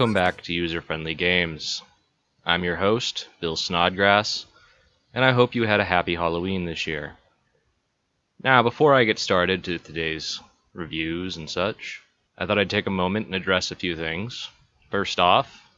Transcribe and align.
Welcome 0.00 0.14
back 0.14 0.40
to 0.44 0.54
User 0.54 0.80
Friendly 0.80 1.14
Games. 1.14 1.82
I'm 2.46 2.64
your 2.64 2.76
host, 2.76 3.28
Bill 3.38 3.54
Snodgrass, 3.54 4.46
and 5.12 5.22
I 5.22 5.32
hope 5.32 5.54
you 5.54 5.64
had 5.64 5.78
a 5.78 5.84
happy 5.84 6.14
Halloween 6.14 6.64
this 6.64 6.86
year. 6.86 7.18
Now, 8.42 8.62
before 8.62 8.94
I 8.94 9.04
get 9.04 9.18
started 9.18 9.62
to 9.64 9.78
today's 9.78 10.40
reviews 10.72 11.36
and 11.36 11.50
such, 11.50 12.00
I 12.38 12.46
thought 12.46 12.58
I'd 12.58 12.70
take 12.70 12.86
a 12.86 12.90
moment 12.90 13.26
and 13.26 13.34
address 13.34 13.70
a 13.70 13.76
few 13.76 13.94
things. 13.94 14.48
First 14.90 15.20
off, 15.20 15.68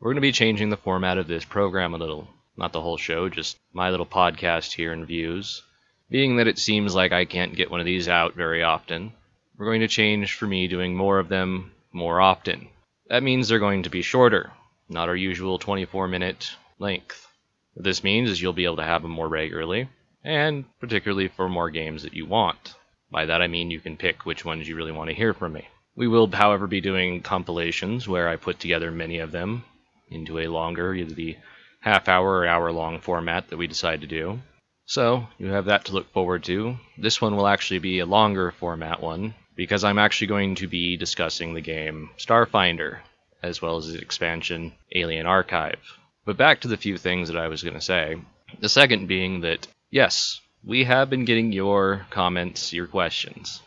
we're 0.00 0.08
going 0.08 0.16
to 0.16 0.20
be 0.20 0.32
changing 0.32 0.70
the 0.70 0.76
format 0.76 1.16
of 1.16 1.28
this 1.28 1.44
program 1.44 1.94
a 1.94 1.98
little. 1.98 2.26
Not 2.56 2.72
the 2.72 2.80
whole 2.80 2.96
show, 2.96 3.28
just 3.28 3.56
my 3.72 3.88
little 3.90 4.04
podcast 4.04 4.72
here 4.72 4.92
and 4.92 5.06
views. 5.06 5.62
Being 6.10 6.38
that 6.38 6.48
it 6.48 6.58
seems 6.58 6.92
like 6.92 7.12
I 7.12 7.24
can't 7.24 7.54
get 7.54 7.70
one 7.70 7.78
of 7.78 7.86
these 7.86 8.08
out 8.08 8.34
very 8.34 8.64
often, 8.64 9.12
we're 9.56 9.66
going 9.66 9.82
to 9.82 9.86
change 9.86 10.34
for 10.34 10.48
me 10.48 10.66
doing 10.66 10.96
more 10.96 11.20
of 11.20 11.28
them 11.28 11.70
more 11.92 12.20
often. 12.20 12.66
That 13.08 13.22
means 13.22 13.48
they're 13.48 13.58
going 13.58 13.82
to 13.82 13.90
be 13.90 14.00
shorter, 14.00 14.52
not 14.88 15.08
our 15.08 15.16
usual 15.16 15.58
24 15.58 16.08
minute 16.08 16.56
length. 16.78 17.28
What 17.74 17.84
this 17.84 18.02
means 18.02 18.30
is 18.30 18.40
you'll 18.40 18.54
be 18.54 18.64
able 18.64 18.76
to 18.76 18.84
have 18.84 19.02
them 19.02 19.10
more 19.10 19.28
regularly, 19.28 19.88
and 20.22 20.64
particularly 20.80 21.28
for 21.28 21.48
more 21.48 21.68
games 21.68 22.04
that 22.04 22.14
you 22.14 22.24
want. 22.24 22.74
By 23.10 23.26
that 23.26 23.42
I 23.42 23.46
mean 23.46 23.70
you 23.70 23.80
can 23.80 23.98
pick 23.98 24.24
which 24.24 24.44
ones 24.44 24.66
you 24.66 24.74
really 24.74 24.90
want 24.90 25.10
to 25.10 25.14
hear 25.14 25.34
from 25.34 25.52
me. 25.52 25.68
We 25.94 26.08
will, 26.08 26.28
however, 26.28 26.66
be 26.66 26.80
doing 26.80 27.20
compilations 27.20 28.08
where 28.08 28.28
I 28.28 28.36
put 28.36 28.58
together 28.58 28.90
many 28.90 29.18
of 29.18 29.32
them 29.32 29.64
into 30.08 30.38
a 30.38 30.48
longer, 30.48 30.94
either 30.94 31.14
the 31.14 31.36
half 31.80 32.08
hour 32.08 32.38
or 32.38 32.46
hour 32.46 32.72
long 32.72 33.00
format 33.00 33.48
that 33.48 33.58
we 33.58 33.66
decide 33.66 34.00
to 34.00 34.06
do. 34.06 34.40
So, 34.86 35.28
you 35.38 35.48
have 35.48 35.66
that 35.66 35.84
to 35.84 35.92
look 35.92 36.10
forward 36.12 36.44
to. 36.44 36.78
This 36.96 37.20
one 37.20 37.36
will 37.36 37.46
actually 37.46 37.80
be 37.80 37.98
a 37.98 38.06
longer 38.06 38.50
format 38.50 39.02
one, 39.02 39.34
because 39.56 39.84
I'm 39.84 39.98
actually 39.98 40.28
going 40.28 40.56
to 40.56 40.66
be 40.66 40.96
discussing 40.96 41.54
the 41.54 41.60
game 41.60 42.10
Starfinder, 42.18 42.98
as 43.42 43.62
well 43.62 43.76
as 43.76 43.88
its 43.88 44.02
expansion 44.02 44.72
Alien 44.94 45.26
Archive. 45.26 45.80
But 46.24 46.36
back 46.36 46.60
to 46.60 46.68
the 46.68 46.76
few 46.76 46.96
things 46.96 47.28
that 47.28 47.36
I 47.36 47.48
was 47.48 47.62
going 47.62 47.74
to 47.74 47.80
say. 47.80 48.16
The 48.60 48.68
second 48.68 49.06
being 49.06 49.40
that, 49.42 49.66
yes, 49.90 50.40
we 50.64 50.84
have 50.84 51.10
been 51.10 51.24
getting 51.24 51.52
your 51.52 52.06
comments, 52.10 52.72
your 52.72 52.86
questions. 52.86 53.60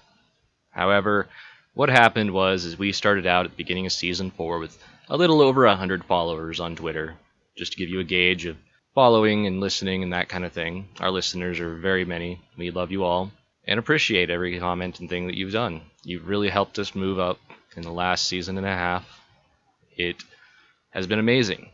However, 0.72 1.28
what 1.74 1.90
happened 1.90 2.32
was 2.32 2.66
is 2.66 2.78
we 2.78 2.92
started 2.92 3.28
out 3.28 3.46
at 3.46 3.52
the 3.52 3.58
beginning 3.58 3.86
of 3.86 3.92
season 3.92 4.32
4 4.32 4.60
with 4.60 4.78
a 5.10 5.18
little 5.18 5.42
over 5.42 5.66
100 5.66 6.04
followers 6.06 6.60
on 6.60 6.76
Twitter, 6.76 7.16
just 7.56 7.74
to 7.74 7.78
give 7.78 7.90
you 7.90 8.00
a 8.00 8.04
gauge 8.04 8.46
of 8.46 8.58
following 8.96 9.46
and 9.46 9.60
listening 9.60 10.02
and 10.04 10.14
that 10.14 10.28
kind 10.28 10.44
of 10.44 10.52
thing. 10.52 10.88
Our 11.00 11.12
listeners 11.12 11.60
are 11.60 11.76
very 11.76 12.04
many. 12.04 12.42
We 12.58 12.72
love 12.72 12.92
you 12.92 13.04
all 13.04 13.32
and 13.68 13.80
appreciate 13.80 14.30
every 14.30 14.58
comment 14.60 15.00
and 15.00 15.10
thing 15.10 15.28
that 15.28 15.36
you've 15.36 15.52
done. 15.52 15.82
You've 16.04 16.28
really 16.28 16.50
helped 16.50 16.80
us 16.80 16.96
move 16.96 17.20
up 17.20 17.40
in 17.76 17.84
the 17.84 17.92
last 17.92 18.26
season 18.26 18.58
and 18.58 18.66
a 18.66 18.72
half. 18.72 19.22
It 19.98 20.16
has 20.92 21.06
been 21.06 21.20
amazing. 21.20 21.70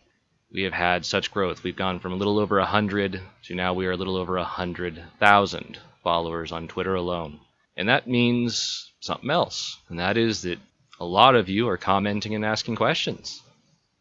We 0.52 0.64
have 0.64 0.74
had 0.74 1.06
such 1.06 1.32
growth. 1.32 1.64
We've 1.64 1.76
gone 1.76 2.00
from 2.00 2.14
a 2.14 2.16
little 2.16 2.40
over 2.40 2.58
100 2.58 3.22
to 3.44 3.56
now 3.56 3.74
we 3.74 3.86
are 3.86 3.92
a 3.92 3.98
little 3.98 4.18
over 4.18 4.36
100,000 4.36 5.80
followers 6.04 6.52
on 6.52 6.68
Twitter 6.68 6.96
alone. 6.96 7.40
And 7.78 7.90
that 7.90 8.08
means 8.08 8.92
something 9.00 9.32
else, 9.32 9.78
and 9.90 10.00
that 10.00 10.18
is 10.18 10.44
that 10.44 10.60
a 11.00 11.06
lot 11.06 11.36
of 11.36 11.50
you 11.50 11.68
are 11.70 11.78
commenting 11.78 12.36
and 12.36 12.46
asking 12.46 12.76
questions. 12.76 13.42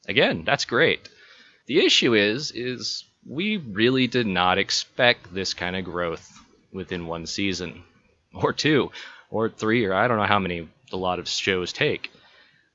Again, 0.06 0.44
that's 0.44 0.67
great. 0.67 1.09
The 1.67 1.84
issue 1.84 2.15
is 2.15 2.50
is 2.50 3.05
we 3.27 3.56
really 3.56 4.09
did 4.09 4.27
not 4.27 4.59
expect 4.59 5.33
this 5.33 5.55
kind 5.55 5.75
of 5.75 5.84
growth 5.84 6.42
within 6.72 7.06
one 7.06 7.27
season, 7.27 7.83
or 8.34 8.53
two, 8.53 8.91
or 9.31 9.49
three, 9.49 9.84
or 9.84 9.94
I 9.94 10.09
don't 10.09 10.19
know 10.19 10.25
how 10.25 10.38
many 10.38 10.69
a 10.93 10.97
lot 10.97 11.19
of 11.19 11.28
shows 11.28 11.72
take. 11.72 12.10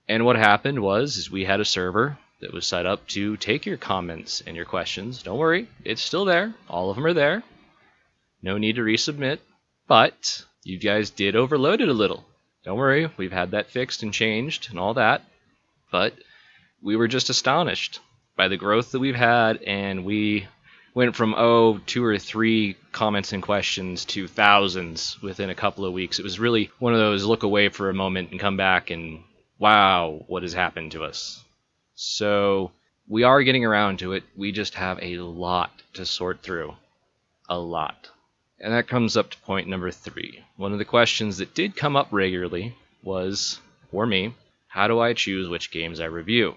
And 0.08 0.26
what 0.26 0.38
happened 0.38 0.80
was 0.80 1.18
is 1.18 1.30
we 1.32 1.46
had 1.46 1.60
a 1.60 1.66
server 1.66 2.18
that 2.40 2.54
was 2.54 2.66
set 2.66 2.86
up 2.86 3.08
to 3.08 3.36
take 3.38 3.66
your 3.66 3.78
comments 3.78 4.42
and 4.46 4.56
your 4.56 4.66
questions. 4.66 5.24
Don't 5.24 5.40
worry, 5.40 5.68
it's 5.84 6.02
still 6.02 6.26
there. 6.26 6.54
All 6.70 6.90
of 6.90 6.96
them 6.96 7.06
are 7.06 7.14
there. 7.14 7.44
No 8.42 8.58
need 8.58 8.76
to 8.76 8.84
resubmit. 8.84 9.40
But 9.88 10.46
you 10.64 10.78
guys 10.80 11.10
did 11.10 11.36
overload 11.36 11.82
it 11.82 11.90
a 11.90 11.94
little. 11.94 12.26
Don't 12.64 12.78
worry, 12.78 13.10
we've 13.18 13.32
had 13.32 13.52
that 13.52 13.72
fixed 13.72 14.04
and 14.04 14.14
changed 14.14 14.70
and 14.70 14.80
all 14.80 14.94
that. 14.96 15.24
But 15.92 16.14
we 16.82 16.96
were 16.96 17.08
just 17.08 17.30
astonished 17.30 18.00
by 18.36 18.50
the 18.50 18.58
growth 18.58 18.92
that 18.92 19.00
we've 19.00 19.16
had, 19.16 19.64
and 19.64 20.06
we 20.06 20.48
went 20.98 21.16
from 21.16 21.36
oh 21.38 21.80
two 21.86 22.04
or 22.04 22.18
three 22.18 22.76
comments 22.92 23.32
and 23.32 23.44
questions 23.44 24.04
to 24.04 24.28
thousands 24.28 25.22
within 25.22 25.52
a 25.52 25.54
couple 25.54 25.86
of 25.86 25.94
weeks. 25.94 26.18
It 26.18 26.24
was 26.24 26.40
really 26.40 26.72
one 26.80 26.92
of 26.92 27.00
those 27.00 27.24
look 27.24 27.44
away 27.44 27.70
for 27.70 27.92
a 27.92 27.94
moment 27.94 28.32
and 28.32 28.40
come 28.40 28.58
back 28.58 28.90
and 28.90 29.22
wow, 29.60 30.26
what 30.26 30.42
has 30.42 30.54
happened 30.54 30.94
to 30.94 31.04
us? 31.04 31.44
So 31.94 32.72
we 33.08 33.22
are 33.22 33.44
getting 33.44 33.64
around 33.64 34.00
to 34.00 34.14
it. 34.14 34.24
We 34.36 34.52
just 34.52 34.74
have 34.74 34.98
a 35.00 35.20
lot 35.20 35.70
to 35.94 36.04
sort 36.04 36.42
through. 36.42 36.74
A 37.48 37.60
lot. 37.60 38.10
And 38.60 38.74
that 38.74 38.88
comes 38.88 39.16
up 39.16 39.30
to 39.30 39.38
point 39.42 39.68
number 39.68 39.92
three. 39.92 40.44
One 40.56 40.74
of 40.74 40.80
the 40.80 40.86
questions 40.86 41.38
that 41.38 41.54
did 41.54 41.76
come 41.76 41.96
up 41.96 42.08
regularly 42.10 42.76
was, 43.04 43.60
for 43.92 44.08
me, 44.08 44.34
how 44.68 44.88
do 44.88 45.00
I 45.00 45.14
choose 45.14 45.48
which 45.48 45.70
games 45.70 46.00
I 46.00 46.06
review? 46.06 46.56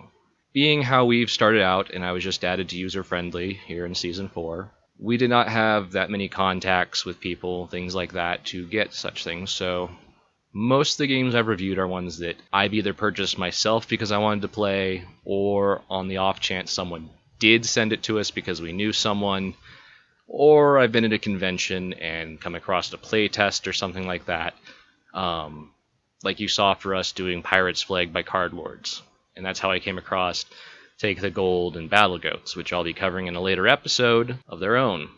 Being 0.52 0.82
how 0.82 1.04
we've 1.04 1.30
started 1.30 1.62
out, 1.62 1.90
and 1.90 2.04
I 2.04 2.12
was 2.12 2.24
just 2.24 2.44
added 2.44 2.70
to 2.70 2.76
user 2.76 3.04
friendly 3.04 3.54
here 3.54 3.86
in 3.86 3.94
season 3.94 4.28
four, 4.28 4.70
we 4.98 5.16
did 5.16 5.30
not 5.30 5.48
have 5.48 5.92
that 5.92 6.10
many 6.10 6.28
contacts 6.28 7.04
with 7.04 7.20
people, 7.20 7.66
things 7.66 7.94
like 7.94 8.12
that, 8.12 8.44
to 8.46 8.66
get 8.66 8.92
such 8.92 9.24
things. 9.24 9.50
So 9.50 9.90
most 10.52 10.94
of 10.94 10.98
the 10.98 11.06
games 11.06 11.34
I've 11.34 11.46
reviewed 11.46 11.78
are 11.78 11.86
ones 11.86 12.18
that 12.18 12.36
I've 12.52 12.74
either 12.74 12.92
purchased 12.92 13.38
myself 13.38 13.88
because 13.88 14.12
I 14.12 14.18
wanted 14.18 14.42
to 14.42 14.48
play, 14.48 15.04
or 15.24 15.82
on 15.88 16.08
the 16.08 16.18
off 16.18 16.40
chance 16.40 16.72
someone 16.72 17.10
did 17.38 17.64
send 17.64 17.92
it 17.92 18.02
to 18.04 18.18
us 18.18 18.30
because 18.30 18.60
we 18.60 18.72
knew 18.72 18.92
someone, 18.92 19.54
or 20.26 20.78
I've 20.78 20.92
been 20.92 21.04
at 21.04 21.12
a 21.12 21.18
convention 21.18 21.94
and 21.94 22.40
come 22.40 22.54
across 22.54 22.92
a 22.92 22.98
play 22.98 23.28
test 23.28 23.68
or 23.68 23.72
something 23.72 24.06
like 24.06 24.26
that. 24.26 24.54
Um, 25.14 25.72
like 26.22 26.40
you 26.40 26.48
saw 26.48 26.74
for 26.74 26.94
us 26.94 27.12
doing 27.12 27.42
Pirates 27.42 27.82
Flag 27.82 28.12
by 28.12 28.22
Cardlords 28.22 29.00
and 29.36 29.44
that's 29.44 29.60
how 29.60 29.70
I 29.70 29.78
came 29.78 29.98
across 29.98 30.44
Take 30.98 31.20
the 31.20 31.30
Gold 31.30 31.78
and 31.78 31.88
Battle 31.88 32.18
Goats, 32.18 32.54
which 32.54 32.72
I'll 32.72 32.84
be 32.84 32.92
covering 32.92 33.26
in 33.26 33.34
a 33.34 33.40
later 33.40 33.66
episode 33.66 34.36
of 34.46 34.60
their 34.60 34.76
own. 34.76 35.08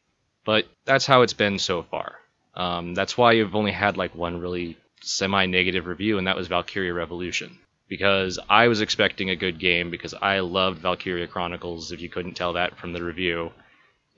But 0.45 0.67
that's 0.85 1.07
how 1.07 1.23
it's 1.23 1.33
been 1.33 1.59
so 1.59 1.83
far. 1.83 2.17
Um, 2.55 2.95
that's 2.95 3.19
why 3.19 3.33
you've 3.33 3.57
only 3.57 3.73
had 3.73 3.97
like 3.97 4.15
one 4.15 4.41
really 4.41 4.77
semi 5.01 5.47
negative 5.47 5.87
review, 5.87 6.19
and 6.19 6.27
that 6.27 6.37
was 6.37 6.49
Valkyria 6.49 6.95
Revolution. 6.95 7.59
Because 7.89 8.39
I 8.49 8.69
was 8.69 8.81
expecting 8.81 9.31
a 9.31 9.37
good 9.37 9.59
game 9.59 9.91
because 9.91 10.15
I 10.15 10.39
loved 10.39 10.79
Valkyria 10.79 11.27
Chronicles, 11.27 11.93
if 11.93 12.01
you 12.01 12.09
couldn't 12.09 12.35
tell 12.35 12.53
that 12.55 12.79
from 12.79 12.93
the 12.93 13.03
review. 13.03 13.51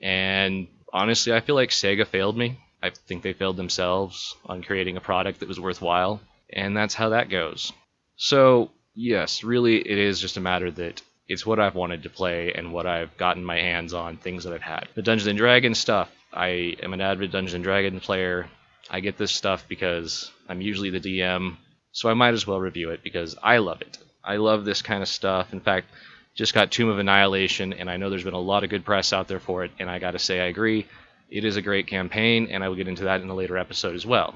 And 0.01 0.67
honestly, 0.93 1.33
I 1.33 1.41
feel 1.41 1.55
like 1.55 1.71
Sega 1.71 2.05
failed 2.05 2.37
me. 2.37 2.59
I 2.81 2.91
think 2.91 3.23
they 3.23 3.33
failed 3.33 3.57
themselves 3.57 4.35
on 4.45 4.61
creating 4.61 4.97
a 4.97 5.01
product 5.01 5.39
that 5.39 5.49
was 5.49 5.59
worthwhile. 5.59 6.21
And 6.51 6.77
that's 6.77 6.93
how 6.93 7.09
that 7.09 7.29
goes. 7.29 7.73
So 8.15 8.71
yes, 8.95 9.43
really, 9.43 9.77
it 9.77 9.97
is 9.97 10.19
just 10.19 10.37
a 10.37 10.41
matter 10.41 10.71
that 10.71 11.01
it's 11.27 11.45
what 11.45 11.59
I've 11.59 11.75
wanted 11.75 12.03
to 12.03 12.09
play 12.09 12.53
and 12.53 12.71
what 12.71 12.85
I've 12.85 13.15
gotten 13.17 13.43
my 13.43 13.57
hands 13.57 13.93
on, 13.93 14.17
things 14.17 14.43
that 14.43 14.53
I've 14.53 14.61
had. 14.61 14.87
The 14.95 15.01
Dungeons 15.01 15.27
and 15.27 15.37
Dragons 15.37 15.77
stuff, 15.77 16.09
I 16.33 16.75
am 16.81 16.93
an 16.93 17.01
avid 17.01 17.31
Dungeons 17.31 17.53
and 17.53 17.63
Dragons 17.63 18.03
player. 18.03 18.47
I 18.89 18.99
get 18.99 19.17
this 19.17 19.31
stuff 19.31 19.65
because 19.67 20.31
I'm 20.47 20.61
usually 20.61 20.91
the 20.91 20.99
DM, 20.99 21.57
so 21.91 22.09
I 22.09 22.13
might 22.13 22.33
as 22.33 22.45
well 22.45 22.59
review 22.59 22.91
it 22.91 23.03
because 23.03 23.35
I 23.41 23.57
love 23.57 23.81
it. 23.81 23.97
I 24.23 24.37
love 24.37 24.65
this 24.65 24.81
kind 24.81 25.01
of 25.01 25.09
stuff. 25.09 25.53
In 25.53 25.59
fact, 25.59 25.87
just 26.35 26.53
got 26.53 26.71
Tomb 26.71 26.89
of 26.89 26.99
Annihilation, 26.99 27.73
and 27.73 27.89
I 27.89 27.97
know 27.97 28.09
there's 28.09 28.23
been 28.23 28.33
a 28.33 28.39
lot 28.39 28.63
of 28.63 28.69
good 28.69 28.85
press 28.85 29.13
out 29.13 29.27
there 29.27 29.39
for 29.39 29.63
it, 29.63 29.71
and 29.79 29.89
I 29.89 29.99
gotta 29.99 30.19
say, 30.19 30.39
I 30.39 30.45
agree. 30.45 30.85
It 31.29 31.45
is 31.45 31.55
a 31.55 31.61
great 31.61 31.87
campaign, 31.87 32.49
and 32.51 32.63
I 32.63 32.69
will 32.69 32.75
get 32.75 32.87
into 32.87 33.05
that 33.05 33.21
in 33.21 33.29
a 33.29 33.35
later 33.35 33.57
episode 33.57 33.95
as 33.95 34.05
well. 34.05 34.35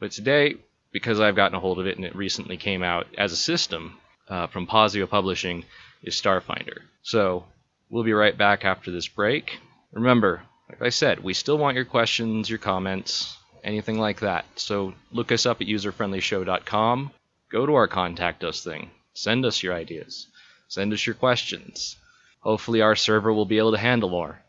But 0.00 0.10
today, 0.10 0.56
because 0.94 1.18
I've 1.18 1.34
gotten 1.34 1.56
a 1.56 1.60
hold 1.60 1.80
of 1.80 1.88
it 1.88 1.96
and 1.96 2.04
it 2.06 2.14
recently 2.14 2.56
came 2.56 2.84
out 2.84 3.08
as 3.18 3.32
a 3.32 3.36
system 3.36 3.98
uh, 4.28 4.46
from 4.46 4.68
Paizo 4.68 5.10
Publishing, 5.10 5.64
is 6.04 6.14
Starfinder. 6.14 6.82
So 7.02 7.44
we'll 7.90 8.04
be 8.04 8.12
right 8.12 8.38
back 8.38 8.64
after 8.64 8.92
this 8.92 9.08
break. 9.08 9.58
Remember, 9.92 10.42
like 10.68 10.80
I 10.80 10.90
said, 10.90 11.18
we 11.18 11.34
still 11.34 11.58
want 11.58 11.74
your 11.74 11.84
questions, 11.84 12.48
your 12.48 12.60
comments, 12.60 13.36
anything 13.64 13.98
like 13.98 14.20
that. 14.20 14.44
So 14.54 14.94
look 15.10 15.32
us 15.32 15.46
up 15.46 15.60
at 15.60 15.66
userfriendlyshow.com. 15.66 17.10
Go 17.50 17.66
to 17.66 17.74
our 17.74 17.88
contact 17.88 18.44
us 18.44 18.62
thing. 18.62 18.90
Send 19.14 19.44
us 19.44 19.64
your 19.64 19.74
ideas. 19.74 20.28
Send 20.68 20.92
us 20.92 21.04
your 21.04 21.16
questions. 21.16 21.96
Hopefully, 22.38 22.82
our 22.82 22.94
server 22.94 23.32
will 23.32 23.46
be 23.46 23.58
able 23.58 23.72
to 23.72 23.78
handle 23.78 24.10
more. 24.10 24.40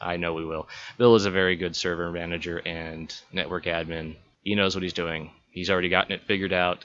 I 0.00 0.16
know 0.16 0.34
we 0.34 0.44
will. 0.44 0.68
Bill 0.98 1.14
is 1.14 1.26
a 1.26 1.30
very 1.30 1.54
good 1.54 1.76
server 1.76 2.10
manager 2.10 2.58
and 2.58 3.14
network 3.32 3.64
admin. 3.66 4.16
He 4.42 4.56
knows 4.56 4.74
what 4.74 4.82
he's 4.82 4.92
doing. 4.92 5.30
He's 5.52 5.70
already 5.70 5.88
gotten 5.88 6.12
it 6.12 6.24
figured 6.26 6.52
out 6.52 6.84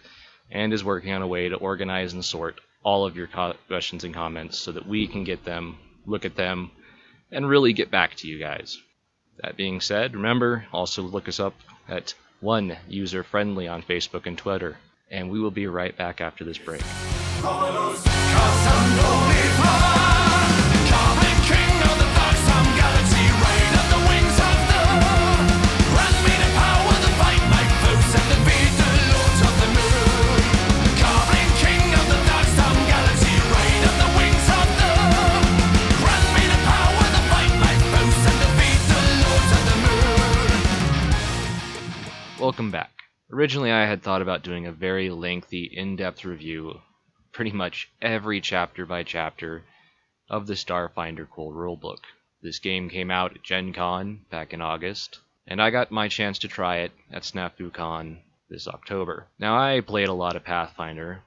and 0.52 0.72
is 0.72 0.84
working 0.84 1.14
on 1.14 1.22
a 1.22 1.28
way 1.28 1.50
to 1.50 1.56
organize 1.56 2.14
and 2.14 2.24
sort 2.24 2.60
all 2.84 3.06
of 3.06 3.18
your 3.18 3.28
questions 3.68 4.04
and 4.04 4.14
comments 4.14 4.58
so 4.58 4.72
that 4.74 4.88
we 4.88 5.08
can 5.08 5.24
get 5.24 5.44
them, 5.44 5.78
look 6.06 6.26
at 6.26 6.36
them, 6.36 6.72
and 7.32 7.50
really 7.50 7.74
get 7.74 7.92
back 7.92 8.16
to 8.16 8.28
you 8.28 8.40
guys. 8.40 8.78
That 9.42 9.58
being 9.58 9.82
said, 9.82 10.14
remember 10.14 10.66
also 10.72 11.02
look 11.02 11.28
us 11.28 11.40
up 11.40 11.54
at 11.88 12.14
one 12.40 12.78
user 12.88 13.24
friendly 13.24 13.68
on 13.68 13.82
Facebook 13.82 14.26
and 14.26 14.38
Twitter, 14.38 14.78
and 15.10 15.30
we 15.30 15.40
will 15.40 15.52
be 15.52 15.68
right 15.68 15.96
back 15.98 16.22
after 16.22 16.44
this 16.44 16.58
break. 16.58 16.82
Welcome 42.58 42.72
back. 42.72 43.04
Originally, 43.32 43.72
I 43.72 43.86
had 43.86 44.02
thought 44.02 44.24
about 44.24 44.42
doing 44.42 44.66
a 44.66 44.72
very 44.72 45.12
lengthy, 45.12 45.66
in 45.66 45.96
depth 45.96 46.26
review, 46.26 46.82
pretty 47.32 47.52
much 47.52 47.88
every 48.02 48.42
chapter 48.42 48.84
by 48.84 49.04
chapter, 49.04 49.64
of 50.28 50.48
the 50.48 50.56
Starfinder 50.56 51.30
Core 51.30 51.54
rulebook. 51.54 52.00
This 52.42 52.58
game 52.58 52.90
came 52.90 53.12
out 53.12 53.36
at 53.36 53.44
Gen 53.44 53.74
Con 53.74 54.22
back 54.32 54.54
in 54.54 54.62
August, 54.62 55.20
and 55.46 55.62
I 55.62 55.70
got 55.70 55.92
my 55.92 56.08
chance 56.08 56.40
to 56.40 56.48
try 56.48 56.78
it 56.78 56.94
at 57.12 57.22
SnafuCon 57.22 58.18
this 58.50 58.68
October. 58.68 59.28
Now, 59.38 59.56
I 59.56 59.82
played 59.82 60.08
a 60.08 60.14
lot 60.14 60.36
of 60.36 60.44
Pathfinder. 60.44 61.22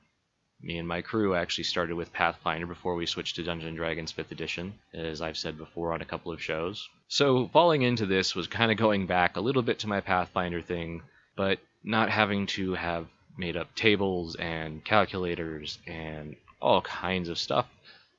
Me 0.61 0.79
and 0.79 0.89
my 0.89 1.01
crew 1.01 1.37
actually 1.37 1.63
started 1.63 1.95
with 1.95 2.13
Pathfinder 2.13 2.67
before 2.67 2.97
we 2.97 3.07
switched 3.07 3.37
to 3.37 3.45
Dungeons 3.45 3.77
& 3.77 3.77
Dragons 3.77 4.13
5th 4.13 4.33
edition, 4.33 4.75
as 4.93 5.23
I've 5.23 5.39
said 5.39 5.57
before 5.57 5.93
on 5.93 6.03
a 6.03 6.07
couple 6.07 6.33
of 6.33 6.43
shows. 6.43 6.89
So, 7.07 7.47
falling 7.53 7.83
into 7.83 8.05
this 8.05 8.35
was 8.35 8.49
kind 8.49 8.73
of 8.73 8.79
going 8.79 9.07
back 9.07 9.37
a 9.37 9.41
little 9.41 9.63
bit 9.63 9.79
to 9.79 9.89
my 9.89 10.01
Pathfinder 10.01 10.61
thing, 10.61 11.03
but 11.41 11.59
not 11.83 12.11
having 12.11 12.45
to 12.45 12.75
have 12.75 13.07
made 13.39 13.57
up 13.57 13.75
tables 13.75 14.35
and 14.35 14.85
calculators 14.85 15.79
and 15.87 16.37
all 16.61 16.83
kinds 16.83 17.31
of 17.31 17.39
stuff. 17.39 17.67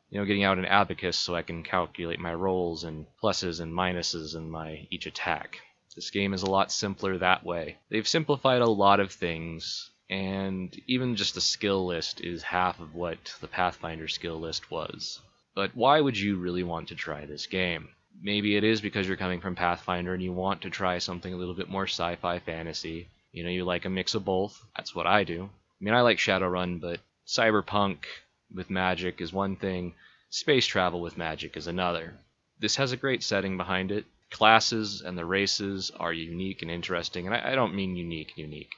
You 0.09 0.19
know, 0.19 0.25
getting 0.25 0.43
out 0.43 0.57
an 0.57 0.65
abacus 0.65 1.17
so 1.17 1.35
I 1.35 1.43
can 1.43 1.61
calculate 1.61 2.19
my 2.19 2.33
rolls 2.33 2.83
and 2.83 3.05
pluses 3.21 3.59
and 3.59 3.71
minuses 3.71 4.35
in 4.35 4.49
my 4.49 4.87
each 4.89 5.05
attack. 5.05 5.59
This 5.95 6.09
game 6.09 6.33
is 6.33 6.41
a 6.41 6.49
lot 6.49 6.71
simpler 6.71 7.19
that 7.19 7.45
way. 7.45 7.77
They've 7.89 8.07
simplified 8.07 8.63
a 8.63 8.77
lot 8.85 8.99
of 8.99 9.11
things, 9.11 9.91
and 10.09 10.75
even 10.87 11.15
just 11.15 11.35
the 11.35 11.41
skill 11.41 11.85
list 11.85 12.21
is 12.21 12.41
half 12.41 12.79
of 12.79 12.95
what 12.95 13.35
the 13.39 13.47
Pathfinder 13.47 14.07
skill 14.07 14.39
list 14.39 14.71
was. 14.71 15.21
But 15.53 15.75
why 15.75 16.01
would 16.01 16.17
you 16.17 16.37
really 16.37 16.63
want 16.63 16.87
to 16.87 16.95
try 16.95 17.27
this 17.27 17.45
game? 17.45 17.89
Maybe 18.21 18.55
it 18.55 18.63
is 18.63 18.81
because 18.81 19.07
you're 19.07 19.17
coming 19.17 19.41
from 19.41 19.55
Pathfinder 19.55 20.13
and 20.13 20.21
you 20.21 20.31
want 20.31 20.61
to 20.61 20.69
try 20.69 20.99
something 20.99 21.33
a 21.33 21.37
little 21.37 21.55
bit 21.55 21.69
more 21.69 21.87
sci 21.87 22.15
fi 22.17 22.39
fantasy. 22.39 23.07
You 23.31 23.43
know, 23.43 23.49
you 23.49 23.65
like 23.65 23.85
a 23.85 23.89
mix 23.89 24.13
of 24.13 24.25
both. 24.25 24.63
That's 24.75 24.93
what 24.93 25.07
I 25.07 25.23
do. 25.23 25.45
I 25.45 25.83
mean, 25.83 25.93
I 25.93 26.01
like 26.01 26.19
Shadowrun, 26.19 26.79
but 26.79 26.99
cyberpunk 27.25 27.97
with 28.53 28.69
magic 28.69 29.21
is 29.21 29.33
one 29.33 29.55
thing, 29.55 29.93
space 30.29 30.67
travel 30.67 31.01
with 31.01 31.17
magic 31.17 31.57
is 31.57 31.67
another. 31.67 32.13
This 32.59 32.75
has 32.75 32.91
a 32.91 32.97
great 32.97 33.23
setting 33.23 33.57
behind 33.57 33.91
it. 33.91 34.05
Classes 34.29 35.01
and 35.01 35.17
the 35.17 35.25
races 35.25 35.91
are 35.99 36.13
unique 36.13 36.61
and 36.61 36.69
interesting, 36.69 37.25
and 37.25 37.35
I, 37.35 37.51
I 37.51 37.55
don't 37.55 37.73
mean 37.75 37.95
unique, 37.95 38.37
unique. 38.37 38.71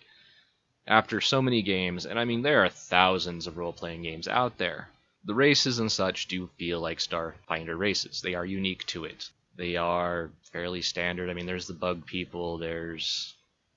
After 0.87 1.19
so 1.21 1.41
many 1.41 1.61
games, 1.61 2.05
and 2.05 2.17
I 2.17 2.25
mean 2.25 2.41
there 2.41 2.63
are 2.63 2.69
thousands 2.69 3.47
of 3.47 3.57
role 3.57 3.73
playing 3.73 4.03
games 4.03 4.27
out 4.27 4.57
there, 4.57 4.89
the 5.25 5.33
races 5.33 5.79
and 5.79 5.91
such 5.91 6.27
do 6.27 6.49
feel 6.57 6.79
like 6.79 6.97
Starfinder 6.99 7.77
races. 7.77 8.21
They 8.21 8.35
are 8.35 8.45
unique 8.45 8.85
to 8.87 9.05
it. 9.05 9.29
They 9.55 9.77
are 9.77 10.31
fairly 10.51 10.81
standard. 10.81 11.29
I 11.29 11.33
mean, 11.33 11.45
there's 11.45 11.67
the 11.67 11.73
bug 11.73 12.05
people, 12.05 12.57
there's 12.57 13.33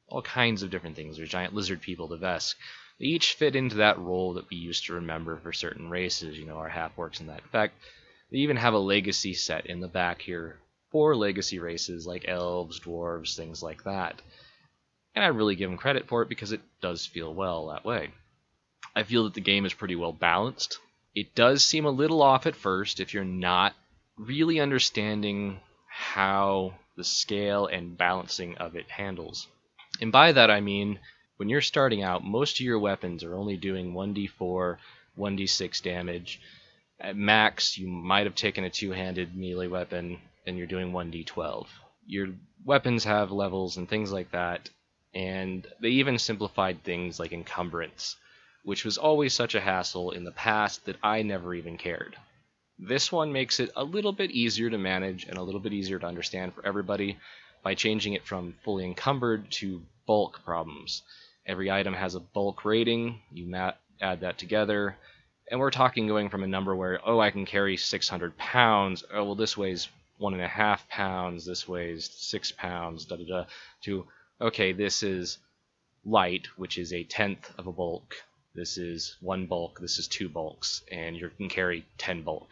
all 0.08 0.22
kinds 0.22 0.62
of 0.62 0.70
different 0.70 0.96
things. 0.96 1.16
There's 1.16 1.28
giant 1.28 1.54
lizard 1.54 1.80
people, 1.80 2.08
the 2.08 2.18
Vesk. 2.18 2.54
They 2.98 3.06
each 3.06 3.34
fit 3.34 3.56
into 3.56 3.76
that 3.76 3.98
role 3.98 4.34
that 4.34 4.48
we 4.48 4.56
used 4.56 4.86
to 4.86 4.94
remember 4.94 5.36
for 5.36 5.52
certain 5.52 5.90
races, 5.90 6.38
you 6.38 6.46
know, 6.46 6.56
our 6.56 6.68
half 6.68 6.96
orcs 6.96 7.20
and 7.20 7.28
that. 7.28 7.42
In 7.42 7.48
fact, 7.48 7.74
they 8.30 8.38
even 8.38 8.56
have 8.56 8.74
a 8.74 8.78
legacy 8.78 9.34
set 9.34 9.66
in 9.66 9.80
the 9.80 9.88
back 9.88 10.22
here 10.22 10.58
for 10.90 11.14
legacy 11.14 11.58
races 11.58 12.06
like 12.06 12.26
elves, 12.26 12.80
dwarves, 12.80 13.36
things 13.36 13.62
like 13.62 13.84
that. 13.84 14.22
And 15.14 15.24
I 15.24 15.28
really 15.28 15.56
give 15.56 15.68
them 15.68 15.78
credit 15.78 16.08
for 16.08 16.22
it 16.22 16.28
because 16.28 16.52
it 16.52 16.60
does 16.80 17.06
feel 17.06 17.32
well 17.32 17.68
that 17.68 17.84
way. 17.84 18.10
I 18.94 19.02
feel 19.02 19.24
that 19.24 19.34
the 19.34 19.40
game 19.40 19.66
is 19.66 19.74
pretty 19.74 19.96
well 19.96 20.12
balanced. 20.12 20.78
It 21.16 21.34
does 21.34 21.64
seem 21.64 21.86
a 21.86 21.90
little 21.90 22.20
off 22.20 22.44
at 22.44 22.54
first 22.54 23.00
if 23.00 23.14
you're 23.14 23.24
not 23.24 23.74
really 24.18 24.60
understanding 24.60 25.60
how 25.88 26.74
the 26.94 27.04
scale 27.04 27.64
and 27.64 27.96
balancing 27.96 28.58
of 28.58 28.76
it 28.76 28.90
handles. 28.90 29.48
And 29.98 30.12
by 30.12 30.32
that 30.32 30.50
I 30.50 30.60
mean 30.60 31.00
when 31.38 31.48
you're 31.48 31.62
starting 31.62 32.02
out, 32.02 32.22
most 32.22 32.60
of 32.60 32.66
your 32.66 32.78
weapons 32.78 33.24
are 33.24 33.34
only 33.34 33.56
doing 33.56 33.94
1d4, 33.94 34.76
1d6 35.16 35.82
damage. 35.82 36.38
At 37.00 37.16
max, 37.16 37.78
you 37.78 37.88
might 37.88 38.26
have 38.26 38.34
taken 38.34 38.64
a 38.64 38.68
two 38.68 38.90
handed 38.90 39.34
melee 39.34 39.68
weapon 39.68 40.20
and 40.46 40.58
you're 40.58 40.66
doing 40.66 40.92
1d12. 40.92 41.66
Your 42.06 42.28
weapons 42.62 43.04
have 43.04 43.32
levels 43.32 43.78
and 43.78 43.88
things 43.88 44.12
like 44.12 44.32
that, 44.32 44.68
and 45.14 45.66
they 45.80 45.88
even 45.88 46.18
simplified 46.18 46.82
things 46.82 47.18
like 47.18 47.32
encumbrance 47.32 48.16
which 48.66 48.84
was 48.84 48.98
always 48.98 49.32
such 49.32 49.54
a 49.54 49.60
hassle 49.60 50.10
in 50.10 50.24
the 50.24 50.32
past 50.32 50.84
that 50.86 50.96
I 51.00 51.22
never 51.22 51.54
even 51.54 51.78
cared. 51.78 52.16
This 52.76 53.12
one 53.12 53.32
makes 53.32 53.60
it 53.60 53.70
a 53.76 53.84
little 53.84 54.10
bit 54.10 54.32
easier 54.32 54.68
to 54.68 54.76
manage 54.76 55.22
and 55.22 55.38
a 55.38 55.42
little 55.42 55.60
bit 55.60 55.72
easier 55.72 56.00
to 56.00 56.06
understand 56.06 56.52
for 56.52 56.66
everybody 56.66 57.16
by 57.62 57.76
changing 57.76 58.14
it 58.14 58.26
from 58.26 58.56
fully 58.64 58.84
encumbered 58.84 59.48
to 59.52 59.82
bulk 60.04 60.44
problems. 60.44 61.04
Every 61.46 61.70
item 61.70 61.94
has 61.94 62.16
a 62.16 62.20
bulk 62.20 62.64
rating, 62.64 63.20
you 63.30 63.54
add 63.54 64.20
that 64.22 64.36
together, 64.36 64.96
and 65.48 65.60
we're 65.60 65.70
talking 65.70 66.08
going 66.08 66.28
from 66.28 66.42
a 66.42 66.48
number 66.48 66.74
where, 66.74 66.98
oh, 67.06 67.20
I 67.20 67.30
can 67.30 67.46
carry 67.46 67.76
600 67.76 68.36
pounds, 68.36 69.04
oh, 69.14 69.22
well, 69.22 69.34
this 69.36 69.56
weighs 69.56 69.86
one 70.18 70.34
and 70.34 70.42
a 70.42 70.48
half 70.48 70.88
pounds, 70.88 71.46
this 71.46 71.68
weighs 71.68 72.10
six 72.12 72.50
pounds, 72.50 73.04
da 73.04 73.14
da 73.14 73.24
da, 73.28 73.44
to, 73.82 74.08
okay, 74.40 74.72
this 74.72 75.04
is 75.04 75.38
light, 76.04 76.48
which 76.56 76.78
is 76.78 76.92
a 76.92 77.04
tenth 77.04 77.52
of 77.58 77.68
a 77.68 77.72
bulk, 77.72 78.16
this 78.56 78.78
is 78.78 79.16
one 79.20 79.46
bulk, 79.46 79.78
this 79.80 79.98
is 79.98 80.08
two 80.08 80.28
bulks, 80.28 80.82
and 80.90 81.16
you 81.16 81.28
can 81.36 81.48
carry 81.48 81.86
10 81.98 82.22
bulk 82.22 82.48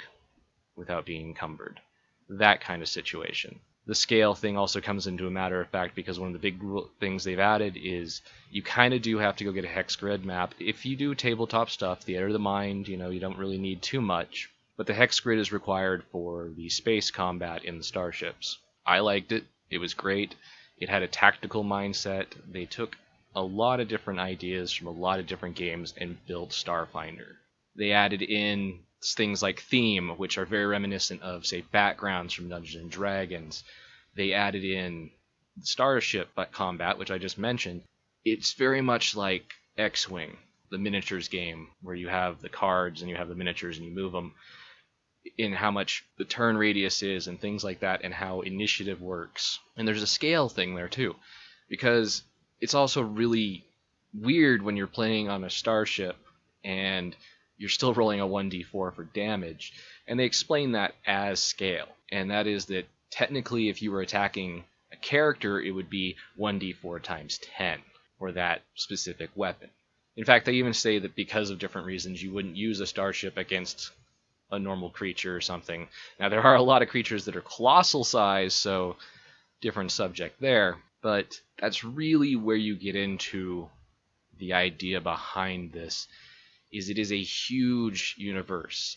without 0.76 1.06
being 1.06 1.28
encumbered. 1.28 1.80
That 2.28 2.61
kind 2.61 2.82
of 2.82 2.88
situation. 2.88 3.61
The 3.87 3.94
scale 3.94 4.34
thing 4.34 4.56
also 4.56 4.80
comes 4.80 5.06
into 5.06 5.26
a 5.26 5.30
matter 5.30 5.61
of 5.61 5.68
fact 5.68 5.94
because 5.94 6.18
one 6.18 6.34
of 6.34 6.40
the 6.40 6.50
big 6.50 6.58
things 7.00 7.25
they've 7.25 7.38
added 7.38 7.76
is 7.76 8.23
you 8.50 8.62
kind 8.62 8.94
of 8.94 9.02
do 9.02 9.18
have 9.18 9.37
to 9.37 9.44
go 9.44 9.52
get 9.52 9.64
a 9.64 9.68
hex 9.68 9.94
grid 9.96 10.25
map. 10.25 10.54
If 10.58 10.87
you 10.87 10.96
do 10.96 11.14
tabletop 11.14 11.68
stuff, 11.68 12.02
Theater 12.02 12.28
of 12.28 12.32
the 12.32 12.38
Mind, 12.38 12.88
you 12.88 12.96
know, 12.96 13.11
you 13.11 13.20
don't 13.20 13.37
really 13.38 13.58
need 13.58 13.82
too 13.82 14.00
much. 14.00 14.49
But 14.76 14.87
the 14.87 14.94
hex 14.94 15.20
grid 15.20 15.38
is 15.38 15.52
required 15.52 16.02
for 16.11 16.50
the 16.56 16.68
space 16.70 17.11
combat 17.11 17.64
in 17.64 17.76
the 17.76 17.84
starships. 17.84 18.58
I 18.87 19.00
liked 19.00 19.32
it. 19.32 19.44
It 19.70 19.78
was 19.78 19.94
great. 19.94 20.34
It 20.78 20.88
had 20.88 21.02
a 21.02 21.08
tactical 21.08 21.62
mindset. 21.62 22.26
They 22.50 22.64
took 22.64 22.96
a 23.35 23.43
lot 23.43 23.81
of 23.81 23.88
different 23.88 24.21
ideas 24.21 24.73
from 24.73 24.87
a 24.87 24.93
lot 24.93 25.19
of 25.19 25.26
different 25.26 25.57
games 25.57 25.95
and 25.97 26.25
built 26.26 26.50
Starfinder. 26.50 27.37
They 27.76 27.93
added 27.93 28.23
in 28.23 28.81
things 29.03 29.43
like 29.43 29.61
theme, 29.61 30.11
which 30.11 30.38
are 30.38 30.47
very 30.47 30.67
reminiscent 30.67 31.23
of, 31.23 31.45
say, 31.45 31.61
backgrounds 31.61 32.33
from 32.33 32.49
Dungeons 32.49 32.83
and 32.83 32.91
Dragons. 32.91 33.64
They 34.17 34.33
added 34.33 34.64
in 34.64 35.11
starship 35.62 36.29
combat, 36.53 36.99
which 36.99 37.11
I 37.11 37.19
just 37.19 37.38
mentioned. 37.38 37.83
It's 38.25 38.55
very 38.55 38.81
much 38.81 39.17
like 39.17 39.53
X-Wing, 39.76 40.37
the 40.71 40.79
miniatures 40.79 41.29
game, 41.29 41.69
where 41.83 41.95
you 41.95 42.09
have 42.09 42.41
the 42.41 42.49
cards 42.49 43.00
and 43.00 43.11
you 43.11 43.17
have 43.17 43.29
the 43.29 43.35
miniatures 43.35 43.76
and 43.76 43.87
you 43.87 43.93
move 43.93 44.12
them. 44.12 44.35
In 45.38 45.53
how 45.53 45.71
much 45.71 46.05
the 46.19 46.25
turn 46.25 46.57
radius 46.57 47.03
is 47.03 47.26
and 47.26 47.41
things 47.41 47.64
like 47.64 47.81
that, 47.81 48.03
and 48.05 48.12
how 48.12 48.43
initiative 48.43 49.00
works. 49.00 49.59
And 49.76 49.88
there's 49.88 50.03
a 50.03 50.07
scale 50.07 50.49
thing 50.50 50.75
there 50.75 50.88
too, 50.88 51.17
because 51.69 52.23
it's 52.64 52.73
also 52.73 53.02
really 53.02 53.62
weird 54.14 54.62
when 54.62 54.75
you're 54.75 54.87
playing 54.87 55.28
on 55.28 55.44
a 55.44 55.50
starship 55.50 56.16
and 56.64 57.14
you're 57.59 57.68
still 57.68 57.92
rolling 57.92 58.21
a 58.21 58.26
1d4 58.26 58.64
for 58.71 59.04
damage. 59.12 59.75
And 60.09 60.18
they 60.18 60.25
explain 60.25 60.73
that 60.73 60.94
as 61.06 61.40
scale. 61.40 61.88
And 62.11 62.30
that 62.30 62.47
is 62.47 62.64
that 62.66 62.88
technically, 63.11 63.68
if 63.68 63.83
you 63.83 63.92
were 63.92 64.00
attacking 64.00 64.64
a 64.90 64.97
character, 64.97 65.61
it 65.61 65.73
would 65.73 65.90
be 65.90 66.16
1d4 66.40 67.02
times 67.02 67.38
10 67.59 67.80
for 68.18 68.33
that 68.33 68.62
specific 68.76 69.28
weapon. 69.35 69.68
In 70.16 70.25
fact, 70.25 70.47
they 70.47 70.54
even 70.54 70.73
say 70.73 70.99
that 71.00 71.14
because 71.14 71.50
of 71.50 71.59
different 71.59 71.87
reasons, 71.87 72.23
you 72.23 72.33
wouldn't 72.33 72.56
use 72.56 72.80
a 72.80 72.87
starship 72.87 73.37
against 73.37 73.90
a 74.50 74.59
normal 74.59 74.88
creature 74.88 75.37
or 75.37 75.42
something. 75.42 75.87
Now, 76.18 76.30
there 76.30 76.40
are 76.40 76.54
a 76.54 76.62
lot 76.62 76.80
of 76.80 76.88
creatures 76.88 77.26
that 77.26 77.37
are 77.37 77.42
colossal 77.42 78.04
size, 78.04 78.54
so 78.54 78.97
different 79.61 79.92
subject 79.92 80.40
there. 80.40 80.78
But 81.04 81.38
that's 81.58 81.84
really 81.84 82.34
where 82.34 82.56
you 82.56 82.76
get 82.76 82.96
into 82.96 83.68
the 84.38 84.54
idea 84.54 85.02
behind 85.02 85.70
this 85.70 86.08
is 86.73 86.88
it 86.88 86.99
is 86.99 87.12
a 87.12 87.23
huge 87.23 88.14
universe. 88.16 88.96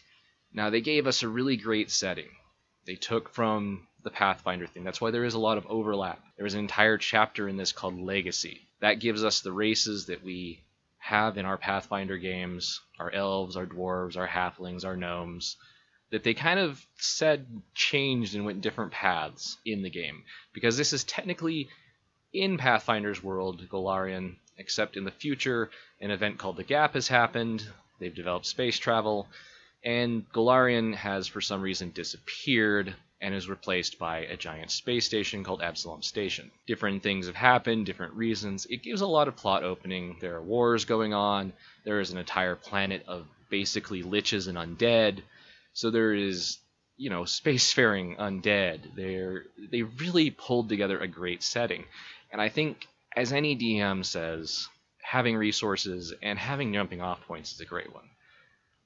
Now 0.54 0.70
they 0.70 0.80
gave 0.80 1.06
us 1.06 1.22
a 1.22 1.28
really 1.28 1.58
great 1.58 1.92
setting. 1.92 2.30
They 2.86 2.96
took 2.96 3.28
from 3.28 3.90
the 4.06 4.10
Pathfinder 4.10 4.68
thing. 4.68 4.86
That's 4.86 5.02
why 5.02 5.12
there 5.12 5.26
is 5.26 5.34
a 5.34 5.40
lot 5.40 5.58
of 5.58 5.68
overlap. 5.68 6.24
There 6.38 6.46
is 6.46 6.54
an 6.54 6.62
entire 6.62 6.98
chapter 6.98 7.50
in 7.50 7.58
this 7.58 7.74
called 7.74 8.00
Legacy. 8.00 8.62
That 8.80 9.02
gives 9.02 9.26
us 9.26 9.42
the 9.42 9.52
races 9.52 10.06
that 10.06 10.24
we 10.24 10.64
have 11.00 11.38
in 11.38 11.44
our 11.44 11.58
Pathfinder 11.58 12.18
games, 12.18 12.80
our 13.02 13.12
elves, 13.12 13.58
our 13.58 13.66
dwarves, 13.66 14.16
our 14.16 14.30
halflings, 14.30 14.86
our 14.86 14.96
gnomes, 14.96 15.58
that 16.12 16.24
they 16.24 16.34
kind 16.34 16.62
of 16.62 16.82
said 16.96 17.48
changed 17.76 18.34
and 18.34 18.46
went 18.46 18.62
different 18.62 18.94
paths 18.94 19.58
in 19.66 19.82
the 19.82 19.90
game. 19.90 20.24
Because 20.54 20.78
this 20.78 20.94
is 20.94 21.04
technically 21.04 21.68
in 22.34 22.58
Pathfinder's 22.58 23.24
world, 23.24 23.68
Golarion, 23.70 24.36
except 24.58 24.98
in 24.98 25.04
the 25.04 25.12
future, 25.12 25.70
an 26.02 26.12
event 26.12 26.38
called 26.38 26.58
the 26.58 26.64
Gap 26.64 26.94
has 26.94 27.08
happened. 27.08 27.68
They've 28.00 28.14
developed 28.14 28.46
space 28.46 28.78
travel, 28.78 29.28
and 29.84 30.30
Golarion 30.32 30.96
has 30.96 31.28
for 31.28 31.42
some 31.42 31.62
reason 31.62 31.92
disappeared 31.92 32.96
and 33.20 33.34
is 33.34 33.50
replaced 33.50 33.98
by 33.98 34.20
a 34.20 34.38
giant 34.38 34.70
space 34.70 35.06
station 35.06 35.44
called 35.44 35.62
Absalom 35.62 36.04
Station. 36.04 36.52
Different 36.68 37.02
things 37.02 37.26
have 37.26 37.36
happened, 37.36 37.86
different 37.86 38.14
reasons. 38.14 38.68
It 38.70 38.84
gives 38.84 39.02
a 39.02 39.08
lot 39.08 39.28
of 39.28 39.36
plot 39.36 39.64
opening. 39.64 40.18
There 40.22 40.36
are 40.36 40.42
wars 40.42 40.86
going 40.86 41.14
on. 41.14 41.54
There 41.84 42.00
is 42.00 42.12
an 42.12 42.20
entire 42.20 42.56
planet 42.56 43.04
of 43.08 43.26
basically 43.50 44.04
liches 44.04 44.48
and 44.48 44.58
undead. 44.58 45.22
So 45.74 45.90
there 45.90 46.14
is, 46.14 46.60
you 46.96 47.10
know, 47.10 47.24
spacefaring 47.24 48.18
undead. 48.18 48.96
They're 48.96 49.46
they 49.72 49.82
really 49.82 50.30
pulled 50.30 50.70
together 50.70 51.00
a 51.00 51.08
great 51.08 51.42
setting. 51.42 51.86
And 52.32 52.42
I 52.42 52.50
think 52.50 52.88
as 53.16 53.34
any 53.34 53.56
DM 53.56 54.06
says, 54.06 54.68
having 55.02 55.36
resources 55.36 56.14
and 56.22 56.38
having 56.38 56.74
jumping 56.74 57.02
off 57.02 57.26
points 57.28 57.54
is 57.54 57.62
a 57.62 57.66
great 57.66 57.94
one. 57.94 58.10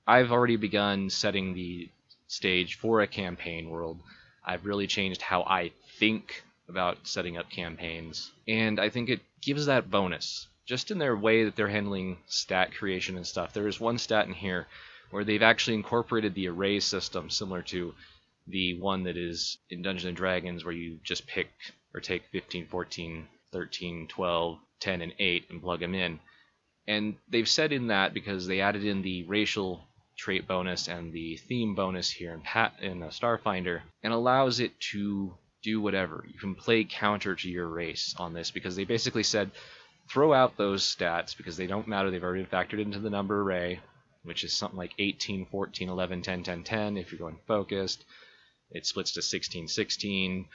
I've 0.08 0.32
already 0.32 0.56
begun 0.56 1.10
setting 1.10 1.54
the 1.54 1.90
stage 2.28 2.76
for 2.76 3.02
a 3.02 3.08
campaign 3.08 3.70
world 3.70 4.00
I've 4.44 4.66
really 4.66 4.88
changed 4.88 5.22
how 5.22 5.44
I 5.44 5.72
think 6.00 6.44
about 6.68 7.08
setting 7.08 7.38
up 7.38 7.52
campaigns, 7.52 8.32
and 8.48 8.80
I 8.80 8.90
think 8.90 9.10
it 9.10 9.22
gives 9.40 9.68
that 9.68 9.92
bonus. 9.92 10.48
Just 10.66 10.90
in 10.90 10.98
their 10.98 11.16
way 11.16 11.44
that 11.44 11.56
they're 11.56 11.68
handling 11.68 12.18
stat 12.28 12.74
creation 12.74 13.18
and 13.18 13.28
stuff. 13.28 13.54
There 13.54 13.68
is 13.68 13.80
one 13.80 13.98
stat 13.98 14.28
in 14.28 14.34
here 14.34 14.68
where 15.12 15.24
they've 15.24 15.42
actually 15.44 15.76
incorporated 15.76 16.34
the 16.34 16.48
array 16.48 16.80
system 16.80 17.30
similar 17.30 17.62
to 17.64 17.94
the 18.48 18.80
one 18.80 19.04
that 19.04 19.18
is 19.18 19.58
in 19.70 19.82
Dungeons 19.82 20.06
and 20.06 20.18
Dragons 20.18 20.64
where 20.64 20.74
you 20.74 21.00
just 21.04 21.28
pick 21.28 21.50
or 21.94 22.00
take 22.00 22.24
15, 22.32 22.68
14, 22.68 23.28
13, 23.52 24.08
12, 24.08 24.60
10, 24.80 25.02
and 25.02 25.14
8 25.20 25.46
and 25.50 25.62
plug 25.62 25.80
them 25.80 25.96
in. 25.96 26.20
And 26.88 27.16
they've 27.30 27.48
said 27.48 27.72
in 27.72 27.88
that 27.88 28.14
because 28.14 28.48
they 28.48 28.62
added 28.62 28.84
in 28.84 29.02
the 29.02 29.24
racial 29.24 29.88
trait 30.18 30.48
bonus 30.48 30.88
and 30.88 31.12
the 31.14 31.38
theme 31.38 31.76
bonus 31.76 32.10
here 32.10 32.34
in, 32.34 32.42
Pat, 32.42 32.74
in 32.82 33.02
uh, 33.04 33.08
Starfinder 33.08 33.82
and 34.04 34.14
allows 34.14 34.60
it 34.60 34.80
to 34.92 35.34
do 35.64 35.80
whatever. 35.82 36.26
You 36.32 36.40
can 36.40 36.56
play 36.56 36.84
counter 36.84 37.36
to 37.36 37.50
your 37.50 37.68
race 37.68 38.16
on 38.18 38.34
this 38.34 38.52
because 38.52 38.76
they 38.76 38.84
basically 38.84 39.24
said 39.24 39.52
throw 40.10 40.34
out 40.34 40.58
those 40.58 40.84
stats 40.84 41.36
because 41.38 41.56
they 41.56 41.68
don't 41.68 41.88
matter. 41.88 42.12
They've 42.12 42.24
already 42.24 42.46
factored 42.46 42.82
into 42.82 43.00
the 43.00 43.10
number 43.10 43.42
array, 43.42 43.80
which 44.24 44.44
is 44.44 44.54
something 44.54 44.78
like 44.78 44.94
18, 45.00 45.46
14, 45.46 45.90
11, 45.90 46.22
10, 46.22 46.44
10, 46.44 46.64
10 46.64 46.98
if 46.98 47.12
you're 47.12 47.20
going 47.20 47.40
focused. 47.48 48.04
It 48.72 48.86
splits 48.86 49.14
to 49.14 49.22
16, 49.22 49.68
16 49.68 50.46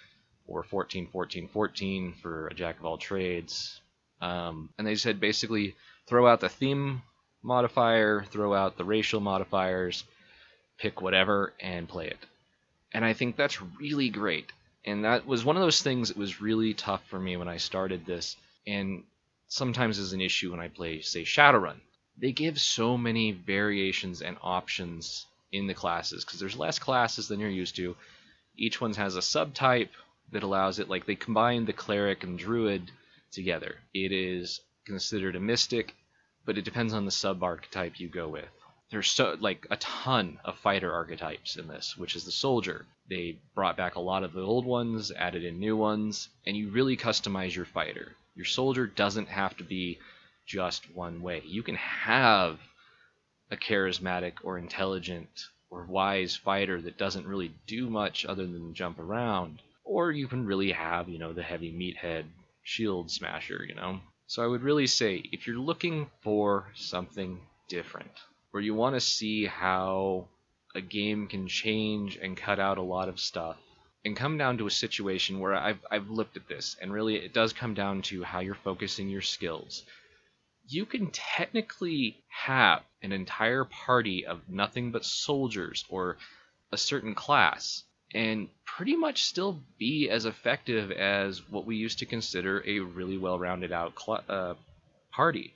or 0.46 0.62
14, 0.62 1.08
14, 1.12 1.48
14 1.48 2.14
for 2.22 2.48
a 2.48 2.54
jack 2.54 2.78
of 2.78 2.84
all 2.84 2.98
trades. 2.98 3.80
Um, 4.20 4.70
and 4.78 4.86
they 4.86 4.94
said 4.94 5.20
basically 5.20 5.74
throw 6.06 6.26
out 6.26 6.40
the 6.40 6.48
theme 6.48 7.02
modifier, 7.42 8.24
throw 8.30 8.54
out 8.54 8.76
the 8.76 8.84
racial 8.84 9.20
modifiers, 9.20 10.04
pick 10.78 11.00
whatever, 11.00 11.52
and 11.60 11.88
play 11.88 12.08
it. 12.08 12.18
And 12.92 13.04
I 13.04 13.12
think 13.12 13.36
that's 13.36 13.60
really 13.78 14.08
great. 14.08 14.50
And 14.84 15.04
that 15.04 15.26
was 15.26 15.44
one 15.44 15.56
of 15.56 15.62
those 15.62 15.82
things 15.82 16.08
that 16.08 16.16
was 16.16 16.40
really 16.40 16.74
tough 16.74 17.04
for 17.08 17.18
me 17.18 17.36
when 17.36 17.48
I 17.48 17.56
started 17.56 18.06
this, 18.06 18.36
and 18.66 19.02
sometimes 19.48 19.98
is 19.98 20.12
an 20.12 20.20
issue 20.20 20.52
when 20.52 20.60
I 20.60 20.68
play, 20.68 21.00
say, 21.00 21.22
Shadowrun. 21.22 21.80
They 22.18 22.32
give 22.32 22.60
so 22.60 22.96
many 22.96 23.32
variations 23.32 24.22
and 24.22 24.36
options 24.40 25.26
in 25.52 25.66
the 25.66 25.74
classes 25.74 26.24
because 26.24 26.40
there's 26.40 26.56
less 26.56 26.78
classes 26.78 27.28
than 27.28 27.40
you're 27.40 27.50
used 27.50 27.76
to. 27.76 27.96
Each 28.56 28.80
one 28.80 28.94
has 28.94 29.16
a 29.16 29.20
subtype 29.20 29.90
that 30.32 30.42
allows 30.42 30.78
it, 30.78 30.88
like 30.88 31.06
they 31.06 31.14
combine 31.14 31.64
the 31.64 31.72
cleric 31.72 32.24
and 32.24 32.38
druid 32.38 32.90
together. 33.32 33.76
It 33.94 34.12
is 34.12 34.60
considered 34.84 35.36
a 35.36 35.40
mystic 35.40 35.94
but 36.46 36.56
it 36.56 36.64
depends 36.64 36.94
on 36.94 37.04
the 37.04 37.10
sub 37.10 37.42
archetype 37.42 37.98
you 37.98 38.08
go 38.08 38.28
with. 38.28 38.48
There's 38.90 39.10
so 39.10 39.36
like 39.40 39.66
a 39.68 39.76
ton 39.78 40.38
of 40.44 40.56
fighter 40.60 40.92
archetypes 40.92 41.56
in 41.56 41.66
this, 41.66 41.96
which 41.96 42.14
is 42.14 42.24
the 42.24 42.30
soldier. 42.30 42.86
They 43.10 43.38
brought 43.52 43.76
back 43.76 43.96
a 43.96 44.00
lot 44.00 44.22
of 44.22 44.32
the 44.32 44.42
old 44.42 44.64
ones, 44.64 45.10
added 45.10 45.44
in 45.44 45.58
new 45.58 45.76
ones, 45.76 46.28
and 46.46 46.56
you 46.56 46.70
really 46.70 46.96
customize 46.96 47.54
your 47.54 47.64
fighter. 47.64 48.14
Your 48.36 48.44
soldier 48.44 48.86
doesn't 48.86 49.28
have 49.28 49.56
to 49.56 49.64
be 49.64 49.98
just 50.46 50.88
one 50.94 51.20
way. 51.20 51.42
You 51.44 51.64
can 51.64 51.74
have 51.74 52.60
a 53.50 53.56
charismatic 53.56 54.34
or 54.44 54.56
intelligent 54.56 55.48
or 55.68 55.84
wise 55.84 56.36
fighter 56.36 56.80
that 56.80 56.96
doesn't 56.96 57.26
really 57.26 57.52
do 57.66 57.90
much 57.90 58.24
other 58.24 58.46
than 58.46 58.72
jump 58.72 59.00
around. 59.00 59.60
Or 59.88 60.10
you 60.10 60.26
can 60.26 60.44
really 60.46 60.72
have, 60.72 61.08
you 61.08 61.18
know, 61.18 61.32
the 61.32 61.44
heavy 61.44 61.72
meathead 61.72 62.24
shield 62.64 63.08
smasher, 63.08 63.64
you 63.64 63.76
know. 63.76 64.00
So 64.26 64.42
I 64.42 64.48
would 64.48 64.62
really 64.62 64.88
say 64.88 65.22
if 65.30 65.46
you're 65.46 65.60
looking 65.60 66.10
for 66.22 66.66
something 66.74 67.40
different, 67.68 68.10
or 68.52 68.60
you 68.60 68.74
want 68.74 68.96
to 68.96 69.00
see 69.00 69.46
how 69.46 70.26
a 70.74 70.80
game 70.80 71.28
can 71.28 71.46
change 71.46 72.16
and 72.16 72.36
cut 72.36 72.58
out 72.58 72.78
a 72.78 72.82
lot 72.82 73.08
of 73.08 73.20
stuff, 73.20 73.56
and 74.04 74.16
come 74.16 74.36
down 74.36 74.58
to 74.58 74.66
a 74.66 74.72
situation 74.72 75.38
where 75.38 75.54
I've, 75.54 75.78
I've 75.88 76.10
looked 76.10 76.36
at 76.36 76.48
this, 76.48 76.76
and 76.80 76.92
really 76.92 77.14
it 77.14 77.32
does 77.32 77.52
come 77.52 77.74
down 77.74 78.02
to 78.02 78.24
how 78.24 78.40
you're 78.40 78.56
focusing 78.56 79.08
your 79.08 79.22
skills. 79.22 79.84
You 80.66 80.84
can 80.84 81.12
technically 81.12 82.24
have 82.28 82.82
an 83.02 83.12
entire 83.12 83.64
party 83.64 84.26
of 84.26 84.48
nothing 84.48 84.90
but 84.90 85.04
soldiers 85.04 85.84
or 85.88 86.16
a 86.72 86.76
certain 86.76 87.14
class 87.14 87.84
and 88.14 88.48
pretty 88.64 88.96
much 88.96 89.24
still 89.24 89.60
be 89.78 90.08
as 90.10 90.26
effective 90.26 90.90
as 90.90 91.48
what 91.50 91.66
we 91.66 91.76
used 91.76 91.98
to 91.98 92.06
consider 92.06 92.62
a 92.66 92.80
really 92.80 93.18
well 93.18 93.38
rounded 93.38 93.72
out 93.72 93.98
cl- 93.98 94.24
uh, 94.28 94.54
party. 95.12 95.54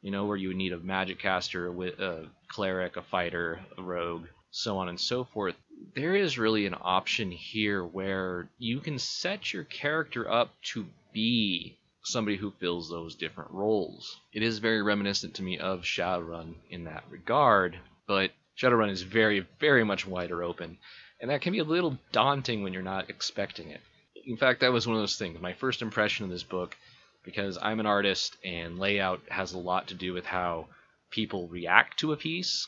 You 0.00 0.10
know, 0.10 0.26
where 0.26 0.36
you 0.36 0.48
would 0.48 0.56
need 0.56 0.72
a 0.72 0.78
magic 0.78 1.20
caster, 1.20 1.68
a 1.68 2.26
cleric, 2.48 2.96
a 2.96 3.02
fighter, 3.02 3.60
a 3.78 3.82
rogue, 3.82 4.26
so 4.50 4.78
on 4.78 4.88
and 4.88 4.98
so 4.98 5.24
forth. 5.24 5.54
There 5.94 6.16
is 6.16 6.38
really 6.38 6.66
an 6.66 6.76
option 6.80 7.30
here 7.30 7.84
where 7.84 8.48
you 8.58 8.80
can 8.80 8.98
set 8.98 9.52
your 9.52 9.64
character 9.64 10.28
up 10.28 10.50
to 10.72 10.86
be 11.12 11.78
somebody 12.04 12.36
who 12.36 12.52
fills 12.58 12.88
those 12.88 13.14
different 13.14 13.50
roles. 13.52 14.18
It 14.32 14.42
is 14.42 14.58
very 14.58 14.82
reminiscent 14.82 15.34
to 15.34 15.42
me 15.42 15.58
of 15.58 15.82
Shadowrun 15.82 16.54
in 16.68 16.84
that 16.84 17.04
regard, 17.08 17.78
but 18.08 18.32
Shadowrun 18.56 18.90
is 18.90 19.02
very, 19.02 19.46
very 19.60 19.84
much 19.84 20.06
wider 20.06 20.42
open 20.42 20.78
and 21.22 21.30
that 21.30 21.40
can 21.40 21.52
be 21.52 21.60
a 21.60 21.64
little 21.64 21.96
daunting 22.10 22.64
when 22.64 22.72
you're 22.72 22.82
not 22.82 23.08
expecting 23.08 23.70
it. 23.70 23.80
In 24.26 24.36
fact, 24.36 24.60
that 24.60 24.72
was 24.72 24.88
one 24.88 24.96
of 24.96 25.02
those 25.02 25.16
things. 25.16 25.40
My 25.40 25.52
first 25.52 25.80
impression 25.80 26.24
of 26.24 26.30
this 26.30 26.42
book, 26.42 26.76
because 27.22 27.56
I'm 27.62 27.78
an 27.78 27.86
artist 27.86 28.36
and 28.44 28.76
layout 28.76 29.20
has 29.28 29.52
a 29.52 29.58
lot 29.58 29.88
to 29.88 29.94
do 29.94 30.12
with 30.12 30.26
how 30.26 30.66
people 31.10 31.46
react 31.46 32.00
to 32.00 32.12
a 32.12 32.16
piece. 32.16 32.66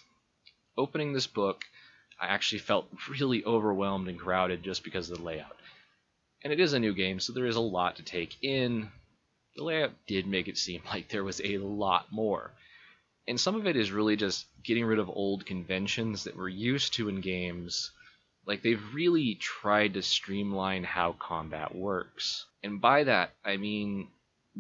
Opening 0.79 1.13
this 1.13 1.27
book, 1.27 1.65
I 2.21 2.29
actually 2.29 2.61
felt 2.61 2.87
really 3.19 3.45
overwhelmed 3.45 4.07
and 4.07 4.19
crowded 4.19 4.63
just 4.63 4.85
because 4.85 5.11
of 5.11 5.19
the 5.19 5.25
layout. 5.25 5.57
And 6.45 6.53
it 6.53 6.61
is 6.61 6.75
a 6.75 6.79
new 6.79 6.95
game, 6.95 7.19
so 7.19 7.33
there 7.33 7.47
is 7.47 7.57
a 7.57 7.61
lot 7.61 7.97
to 7.97 8.05
take 8.05 8.37
in. 8.41 8.89
The 9.57 9.65
layout 9.65 9.93
did 10.07 10.29
make 10.29 10.47
it 10.47 10.59
seem 10.59 10.83
like 10.93 11.09
there 11.09 11.25
was 11.25 11.41
a 11.43 11.59
lot 11.59 12.13
more. 12.13 12.53
And 13.27 13.41
some 13.41 13.57
of 13.57 13.67
it 13.67 13.75
is 13.75 13.91
really 13.91 14.15
just 14.15 14.47
getting 14.63 14.85
rid 14.85 15.01
of 15.01 15.09
old 15.09 15.45
conventions 15.45 16.23
that 16.25 16.37
we're 16.37 16.49
used 16.49 16.95
to 16.95 17.09
in 17.09 17.21
games 17.21 17.91
like 18.47 18.63
they've 18.63 18.95
really 18.95 19.37
tried 19.37 19.95
to 19.95 20.03
streamline 20.03 20.85
how 20.85 21.13
combat 21.19 21.75
works. 21.75 22.47
And 22.63 22.81
by 22.81 23.05
that, 23.05 23.31
I 23.45 23.57
mean 23.57 24.09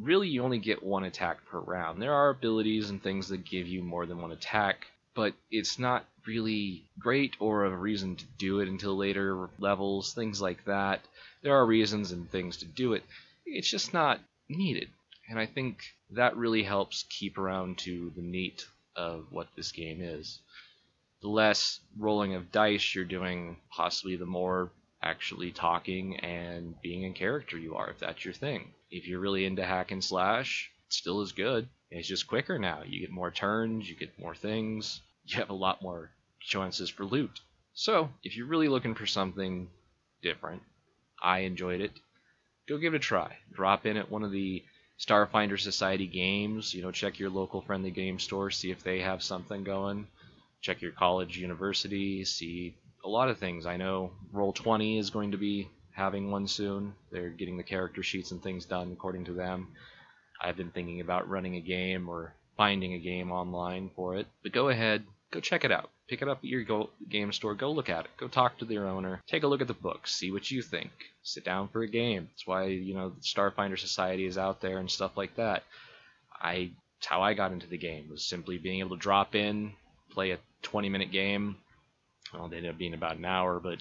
really 0.00 0.28
you 0.28 0.42
only 0.42 0.58
get 0.58 0.82
one 0.82 1.04
attack 1.04 1.44
per 1.46 1.58
round. 1.58 2.00
There 2.00 2.14
are 2.14 2.30
abilities 2.30 2.90
and 2.90 3.02
things 3.02 3.28
that 3.28 3.44
give 3.44 3.68
you 3.68 3.82
more 3.82 4.06
than 4.06 4.20
one 4.20 4.32
attack, 4.32 4.86
but 5.14 5.34
it's 5.50 5.78
not 5.78 6.04
really 6.26 6.84
great 6.98 7.36
or 7.38 7.64
a 7.64 7.76
reason 7.76 8.16
to 8.16 8.24
do 8.38 8.60
it 8.60 8.68
until 8.68 8.96
later 8.96 9.48
levels, 9.58 10.12
things 10.12 10.40
like 10.40 10.64
that. 10.64 11.00
There 11.42 11.54
are 11.54 11.66
reasons 11.66 12.12
and 12.12 12.30
things 12.30 12.58
to 12.58 12.66
do 12.66 12.94
it. 12.94 13.04
It's 13.46 13.70
just 13.70 13.92
not 13.92 14.20
needed. 14.48 14.88
And 15.28 15.38
I 15.38 15.46
think 15.46 15.84
that 16.10 16.36
really 16.36 16.62
helps 16.62 17.04
keep 17.08 17.38
around 17.38 17.78
to 17.78 18.12
the 18.16 18.22
meat 18.22 18.66
of 18.96 19.26
what 19.30 19.48
this 19.56 19.72
game 19.72 20.00
is 20.00 20.40
the 21.24 21.30
less 21.30 21.80
rolling 21.98 22.34
of 22.34 22.52
dice 22.52 22.94
you're 22.94 23.02
doing, 23.02 23.56
possibly 23.70 24.14
the 24.14 24.26
more 24.26 24.70
actually 25.02 25.50
talking 25.50 26.18
and 26.18 26.74
being 26.82 27.02
in 27.02 27.14
character 27.14 27.56
you 27.56 27.76
are, 27.76 27.88
if 27.88 27.98
that's 27.98 28.26
your 28.26 28.34
thing. 28.34 28.74
If 28.90 29.08
you're 29.08 29.20
really 29.20 29.46
into 29.46 29.64
hack 29.64 29.90
and 29.90 30.04
slash, 30.04 30.70
it 30.86 30.92
still 30.92 31.22
is 31.22 31.32
good. 31.32 31.66
It's 31.90 32.06
just 32.06 32.26
quicker 32.26 32.58
now. 32.58 32.82
You 32.86 33.00
get 33.00 33.10
more 33.10 33.30
turns, 33.30 33.88
you 33.88 33.96
get 33.96 34.18
more 34.18 34.34
things, 34.34 35.00
you 35.24 35.38
have 35.38 35.48
a 35.48 35.54
lot 35.54 35.80
more 35.80 36.10
chances 36.40 36.90
for 36.90 37.06
loot. 37.06 37.40
So, 37.72 38.10
if 38.22 38.36
you're 38.36 38.46
really 38.46 38.68
looking 38.68 38.94
for 38.94 39.06
something 39.06 39.70
different, 40.20 40.60
I 41.22 41.38
enjoyed 41.40 41.80
it. 41.80 41.92
Go 42.68 42.76
give 42.76 42.92
it 42.92 42.98
a 42.98 43.00
try. 43.00 43.38
Drop 43.50 43.86
in 43.86 43.96
at 43.96 44.10
one 44.10 44.24
of 44.24 44.30
the 44.30 44.62
Starfinder 45.00 45.58
Society 45.58 46.06
games. 46.06 46.74
You 46.74 46.82
know, 46.82 46.90
check 46.90 47.18
your 47.18 47.30
local 47.30 47.62
friendly 47.62 47.92
game 47.92 48.18
store, 48.18 48.50
see 48.50 48.70
if 48.70 48.84
they 48.84 49.00
have 49.00 49.22
something 49.22 49.64
going. 49.64 50.06
Check 50.64 50.80
your 50.80 50.92
college, 50.92 51.36
university, 51.36 52.24
see 52.24 52.74
a 53.04 53.08
lot 53.08 53.28
of 53.28 53.36
things. 53.36 53.66
I 53.66 53.76
know 53.76 54.12
Roll20 54.34 54.98
is 54.98 55.10
going 55.10 55.32
to 55.32 55.36
be 55.36 55.68
having 55.92 56.30
one 56.30 56.48
soon. 56.48 56.94
They're 57.12 57.28
getting 57.28 57.58
the 57.58 57.62
character 57.62 58.02
sheets 58.02 58.30
and 58.30 58.42
things 58.42 58.64
done 58.64 58.90
according 58.90 59.26
to 59.26 59.34
them. 59.34 59.68
I've 60.40 60.56
been 60.56 60.70
thinking 60.70 61.02
about 61.02 61.28
running 61.28 61.56
a 61.56 61.60
game 61.60 62.08
or 62.08 62.32
finding 62.56 62.94
a 62.94 62.98
game 62.98 63.30
online 63.30 63.90
for 63.94 64.16
it. 64.16 64.26
But 64.42 64.52
go 64.52 64.70
ahead, 64.70 65.04
go 65.30 65.40
check 65.40 65.64
it 65.64 65.70
out. 65.70 65.90
Pick 66.08 66.22
it 66.22 66.28
up 66.28 66.38
at 66.38 66.44
your 66.44 66.64
go- 66.64 66.88
game 67.10 67.30
store. 67.32 67.54
Go 67.54 67.70
look 67.70 67.90
at 67.90 68.06
it. 68.06 68.10
Go 68.16 68.28
talk 68.28 68.56
to 68.58 68.64
their 68.64 68.88
owner. 68.88 69.20
Take 69.26 69.42
a 69.42 69.46
look 69.46 69.60
at 69.60 69.66
the 69.66 69.74
books. 69.74 70.14
See 70.14 70.32
what 70.32 70.50
you 70.50 70.62
think. 70.62 70.92
Sit 71.22 71.44
down 71.44 71.68
for 71.68 71.82
a 71.82 71.88
game. 71.88 72.28
That's 72.30 72.46
why 72.46 72.68
you 72.68 72.94
know 72.94 73.10
the 73.10 73.20
Starfinder 73.20 73.78
Society 73.78 74.24
is 74.24 74.38
out 74.38 74.62
there 74.62 74.78
and 74.78 74.90
stuff 74.90 75.12
like 75.14 75.36
that. 75.36 75.62
I 76.40 76.70
how 77.04 77.20
I 77.20 77.34
got 77.34 77.52
into 77.52 77.66
the 77.66 77.76
game 77.76 78.08
was 78.08 78.24
simply 78.24 78.56
being 78.56 78.80
able 78.80 78.96
to 78.96 79.02
drop 79.02 79.34
in, 79.34 79.74
play 80.10 80.30
a 80.30 80.38
20 80.64 80.88
minute 80.88 81.12
game. 81.12 81.56
Well, 82.32 82.46
it 82.46 82.56
ended 82.56 82.72
up 82.72 82.78
being 82.78 82.94
about 82.94 83.16
an 83.16 83.24
hour, 83.24 83.60
but 83.60 83.78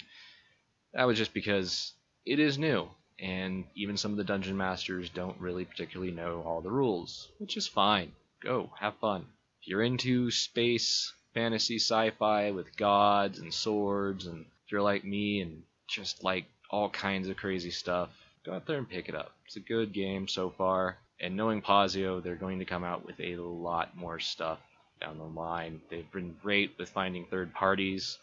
that 0.94 1.06
was 1.06 1.18
just 1.18 1.34
because 1.34 1.94
it 2.26 2.40
is 2.40 2.60
new, 2.60 2.88
and 3.20 3.66
even 3.76 3.98
some 3.98 4.12
of 4.12 4.18
the 4.18 4.24
dungeon 4.24 4.58
masters 4.58 5.10
don't 5.10 5.40
really 5.40 5.66
particularly 5.66 6.12
know 6.12 6.44
all 6.46 6.62
the 6.62 6.72
rules, 6.72 7.30
which 7.40 7.58
is 7.58 7.68
fine. 7.68 8.12
Go, 8.44 8.70
have 8.80 8.96
fun. 8.98 9.26
If 9.62 9.70
you're 9.70 9.82
into 9.82 10.30
space, 10.30 11.12
fantasy, 11.34 11.78
sci 11.78 12.12
fi 12.12 12.52
with 12.52 12.78
gods 12.78 13.40
and 13.40 13.54
swords, 13.54 14.28
and 14.28 14.46
if 14.66 14.72
you're 14.72 14.82
like 14.82 15.04
me 15.04 15.42
and 15.42 15.64
just 15.88 16.24
like 16.24 16.46
all 16.70 16.90
kinds 16.90 17.28
of 17.28 17.38
crazy 17.38 17.72
stuff, 17.72 18.10
go 18.46 18.54
out 18.54 18.68
there 18.68 18.78
and 18.78 18.90
pick 18.90 19.10
it 19.10 19.16
up. 19.16 19.32
It's 19.46 19.56
a 19.56 19.62
good 19.62 19.94
game 19.94 20.28
so 20.28 20.50
far. 20.50 20.98
And 21.20 21.38
knowing 21.38 21.62
Paizo, 21.62 22.22
they're 22.22 22.36
going 22.36 22.60
to 22.60 22.66
come 22.66 22.84
out 22.84 23.06
with 23.06 23.20
a 23.20 23.38
lot 23.38 23.96
more 23.96 24.20
stuff 24.20 24.60
down 25.04 25.18
the 25.18 25.40
line. 25.40 25.82
They've 25.90 26.12
been 26.12 26.36
great 26.42 26.72
with 26.78 26.90
finding 26.90 27.26
third 27.26 27.54
parties 27.54 28.18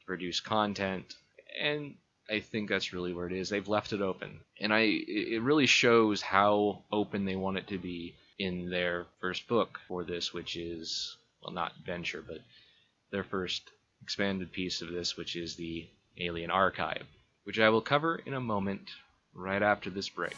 to 0.00 0.06
produce 0.06 0.40
content, 0.40 1.14
and 1.60 1.94
I 2.30 2.40
think 2.40 2.68
that's 2.68 2.92
really 2.92 3.12
where 3.12 3.26
it 3.26 3.32
is. 3.32 3.48
They've 3.48 3.68
left 3.68 3.92
it 3.92 4.00
open, 4.00 4.40
and 4.60 4.72
I 4.72 4.80
it 4.80 5.42
really 5.42 5.66
shows 5.66 6.22
how 6.22 6.82
open 6.90 7.24
they 7.24 7.36
want 7.36 7.58
it 7.58 7.66
to 7.68 7.78
be 7.78 8.14
in 8.38 8.70
their 8.70 9.06
first 9.20 9.48
book 9.48 9.80
for 9.88 10.04
this, 10.04 10.32
which 10.32 10.56
is 10.56 11.16
well 11.42 11.52
not 11.52 11.72
venture, 11.84 12.24
but 12.26 12.38
their 13.10 13.24
first 13.24 13.70
expanded 14.02 14.52
piece 14.52 14.80
of 14.80 14.90
this, 14.90 15.16
which 15.16 15.36
is 15.36 15.56
the 15.56 15.88
Alien 16.18 16.50
Archive, 16.50 17.06
which 17.44 17.58
I 17.58 17.68
will 17.68 17.80
cover 17.80 18.20
in 18.24 18.34
a 18.34 18.40
moment 18.40 18.90
right 19.34 19.62
after 19.62 19.90
this 19.90 20.08
break. 20.08 20.34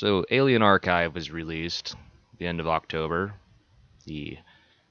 So, 0.00 0.24
Alien 0.30 0.62
Archive 0.62 1.16
was 1.16 1.32
released 1.32 1.96
the 2.36 2.46
end 2.46 2.60
of 2.60 2.68
October, 2.68 3.34
the 4.06 4.38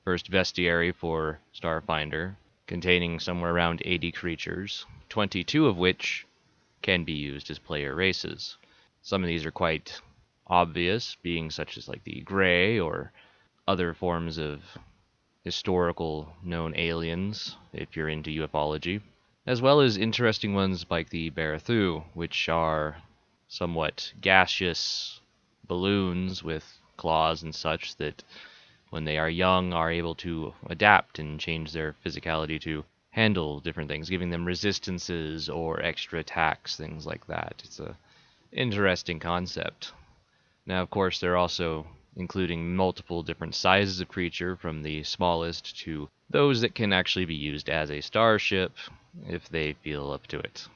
first 0.04 0.30
bestiary 0.30 0.94
for 0.94 1.40
Starfinder, 1.56 2.36
containing 2.66 3.22
somewhere 3.22 3.54
around 3.54 3.82
80 3.86 4.12
creatures, 4.12 4.86
22 5.08 5.66
of 5.66 5.78
which 5.78 6.28
can 6.82 7.06
be 7.06 7.14
used 7.14 7.50
as 7.50 7.58
player 7.58 7.96
races. 7.96 8.58
Some 9.02 9.24
of 9.24 9.30
these 9.30 9.46
are 9.46 9.52
quite 9.52 10.02
obvious, 10.46 11.16
being 11.22 11.52
such 11.52 11.78
as 11.78 11.88
like 11.88 12.04
the 12.04 12.20
Grey 12.20 12.78
or 12.78 13.14
other 13.66 13.94
forms 13.94 14.38
of 14.38 14.62
historical 15.46 16.34
known 16.44 16.76
aliens, 16.76 17.56
if 17.72 17.96
you're 17.96 18.10
into 18.10 18.46
ufology, 18.46 19.02
as 19.46 19.62
well 19.62 19.80
as 19.80 19.96
interesting 19.96 20.54
ones 20.54 20.86
like 20.90 21.08
the 21.08 21.32
Barathu, 21.32 22.04
which 22.14 22.50
are 22.50 22.98
somewhat 23.50 24.14
gaseous 24.20 25.22
balloons 25.68 26.44
with 26.44 26.80
claws 26.98 27.44
and 27.44 27.56
such 27.56 27.96
that 27.96 28.24
when 28.90 29.06
they 29.06 29.18
are 29.18 29.30
young 29.30 29.74
are 29.74 29.92
able 29.92 30.16
to 30.16 30.54
adapt 30.68 31.20
and 31.20 31.40
change 31.40 31.72
their 31.72 31.96
physicality 32.06 32.60
to 32.60 32.84
handle 33.12 33.60
different 33.60 33.90
things 33.90 34.10
giving 34.10 34.30
them 34.30 34.46
resistances 34.46 35.50
or 35.50 35.82
extra 35.82 36.20
attacks 36.20 36.76
things 36.76 37.06
like 37.06 37.26
that. 37.28 37.62
It's 37.64 37.80
a 37.80 37.98
interesting 38.52 39.20
concept. 39.20 39.94
Now 40.66 40.82
of 40.82 40.90
course 40.90 41.20
they're 41.20 41.38
also 41.38 41.88
including 42.16 42.76
multiple 42.76 43.24
different 43.24 43.56
sizes 43.56 44.02
of 44.02 44.08
creature 44.08 44.56
from 44.56 44.82
the 44.82 45.04
smallest 45.04 45.78
to 45.80 46.10
those 46.30 46.62
that 46.62 46.76
can 46.76 46.92
actually 46.92 47.26
be 47.26 47.36
used 47.36 47.70
as 47.70 47.92
a 47.92 48.02
starship 48.02 48.76
if 49.28 49.48
they 49.50 49.74
feel 49.74 50.12
up 50.12 50.28
to 50.28 50.40
it 50.40 50.68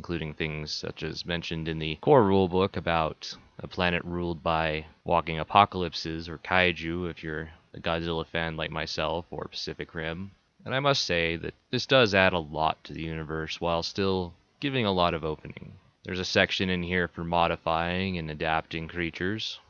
including 0.00 0.32
things 0.32 0.72
such 0.72 1.02
as 1.02 1.26
mentioned 1.26 1.68
in 1.68 1.78
the 1.78 1.94
core 1.96 2.22
rulebook 2.22 2.74
about 2.74 3.36
a 3.58 3.68
planet 3.68 4.02
ruled 4.02 4.42
by 4.42 4.86
walking 5.04 5.38
apocalypses 5.38 6.26
or 6.26 6.38
kaiju 6.38 7.10
if 7.10 7.22
you're 7.22 7.50
a 7.74 7.80
Godzilla 7.80 8.26
fan 8.26 8.56
like 8.56 8.70
myself 8.70 9.26
or 9.30 9.44
Pacific 9.44 9.94
Rim. 9.94 10.30
And 10.64 10.74
I 10.74 10.80
must 10.80 11.04
say 11.04 11.36
that 11.36 11.52
this 11.70 11.84
does 11.84 12.14
add 12.14 12.32
a 12.32 12.38
lot 12.38 12.82
to 12.84 12.94
the 12.94 13.02
universe 13.02 13.60
while 13.60 13.82
still 13.82 14.32
giving 14.58 14.86
a 14.86 14.90
lot 14.90 15.12
of 15.12 15.22
opening. 15.22 15.74
There's 16.04 16.18
a 16.18 16.24
section 16.24 16.70
in 16.70 16.82
here 16.82 17.06
for 17.06 17.22
modifying 17.22 18.16
and 18.16 18.30
adapting 18.30 18.88
creatures, 18.88 19.60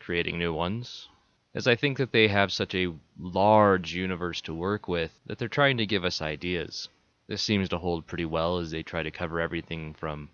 creating 0.00 0.38
new 0.38 0.54
ones, 0.54 1.06
as 1.54 1.66
I 1.66 1.74
think 1.74 1.98
that 1.98 2.12
they 2.12 2.28
have 2.28 2.50
such 2.50 2.74
a 2.74 2.94
large 3.18 3.92
universe 3.92 4.40
to 4.40 4.54
work 4.54 4.88
with 4.88 5.12
that 5.26 5.36
they're 5.36 5.48
trying 5.48 5.76
to 5.76 5.84
give 5.84 6.02
us 6.06 6.22
ideas. 6.22 6.88
This 7.28 7.42
seems 7.42 7.68
to 7.70 7.78
hold 7.78 8.06
pretty 8.06 8.24
well 8.24 8.58
as 8.58 8.70
they 8.70 8.82
try 8.82 9.02
to 9.02 9.10
cover 9.10 9.40
everything 9.40 9.94
from 9.94 10.28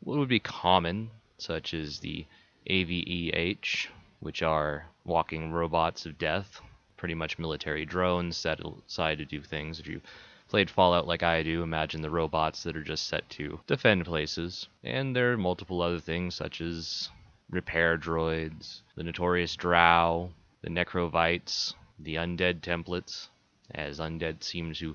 what 0.00 0.18
would 0.18 0.28
be 0.28 0.40
common, 0.40 1.10
such 1.38 1.72
as 1.72 2.00
the 2.00 2.26
AVEH, 2.68 3.88
which 4.20 4.42
are 4.42 4.86
walking 5.04 5.52
robots 5.52 6.04
of 6.04 6.18
death, 6.18 6.60
pretty 6.98 7.14
much 7.14 7.38
military 7.38 7.86
drones 7.86 8.36
set 8.36 8.60
aside 8.60 9.18
to 9.18 9.24
do 9.24 9.40
things. 9.40 9.80
If 9.80 9.86
you 9.86 10.02
played 10.48 10.68
Fallout 10.68 11.06
like 11.06 11.22
I 11.22 11.42
do, 11.42 11.62
imagine 11.62 12.02
the 12.02 12.10
robots 12.10 12.62
that 12.62 12.76
are 12.76 12.84
just 12.84 13.06
set 13.06 13.28
to 13.30 13.60
defend 13.66 14.04
places. 14.04 14.68
And 14.82 15.16
there 15.16 15.32
are 15.32 15.38
multiple 15.38 15.80
other 15.80 16.00
things, 16.00 16.34
such 16.34 16.60
as 16.60 17.08
repair 17.48 17.96
droids, 17.96 18.82
the 18.96 19.02
notorious 19.02 19.56
Drow, 19.56 20.30
the 20.60 20.68
Necrovites, 20.68 21.72
the 21.98 22.16
undead 22.16 22.60
templates, 22.60 23.28
as 23.70 23.98
undead 23.98 24.42
seem 24.42 24.74
to 24.74 24.94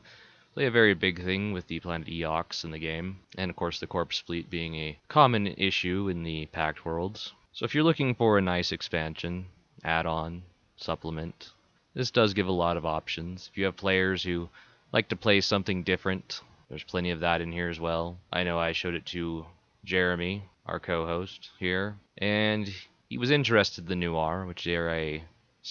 play 0.53 0.65
a 0.65 0.71
very 0.71 0.93
big 0.93 1.23
thing 1.23 1.53
with 1.53 1.67
the 1.67 1.79
planet 1.79 2.07
Eox 2.07 2.63
in 2.63 2.71
the 2.71 2.79
game, 2.79 3.19
and 3.37 3.49
of 3.49 3.55
course 3.55 3.79
the 3.79 3.87
corpse 3.87 4.19
fleet 4.19 4.49
being 4.49 4.75
a 4.75 4.97
common 5.07 5.47
issue 5.47 6.09
in 6.09 6.23
the 6.23 6.45
Pact 6.47 6.85
worlds. 6.85 7.33
So 7.53 7.65
if 7.65 7.73
you're 7.73 7.83
looking 7.83 8.15
for 8.15 8.37
a 8.37 8.41
nice 8.41 8.71
expansion, 8.71 9.45
add-on, 9.83 10.43
supplement, 10.77 11.49
this 11.93 12.11
does 12.11 12.33
give 12.33 12.47
a 12.47 12.51
lot 12.51 12.77
of 12.77 12.85
options. 12.85 13.49
If 13.51 13.57
you 13.57 13.65
have 13.65 13.75
players 13.75 14.23
who 14.23 14.49
like 14.91 15.09
to 15.09 15.15
play 15.15 15.41
something 15.41 15.83
different, 15.83 16.41
there's 16.69 16.83
plenty 16.83 17.11
of 17.11 17.19
that 17.21 17.41
in 17.41 17.51
here 17.51 17.69
as 17.69 17.79
well. 17.79 18.17
I 18.31 18.43
know 18.43 18.59
I 18.59 18.71
showed 18.71 18.95
it 18.95 19.05
to 19.07 19.45
Jeremy, 19.83 20.43
our 20.65 20.79
co-host 20.79 21.49
here, 21.59 21.97
and 22.17 22.69
he 23.09 23.17
was 23.17 23.31
interested 23.31 23.89
in 23.89 23.99
the 23.99 24.05
Nuar, 24.05 24.47
which 24.47 24.67
are 24.67 24.89
a 24.89 25.23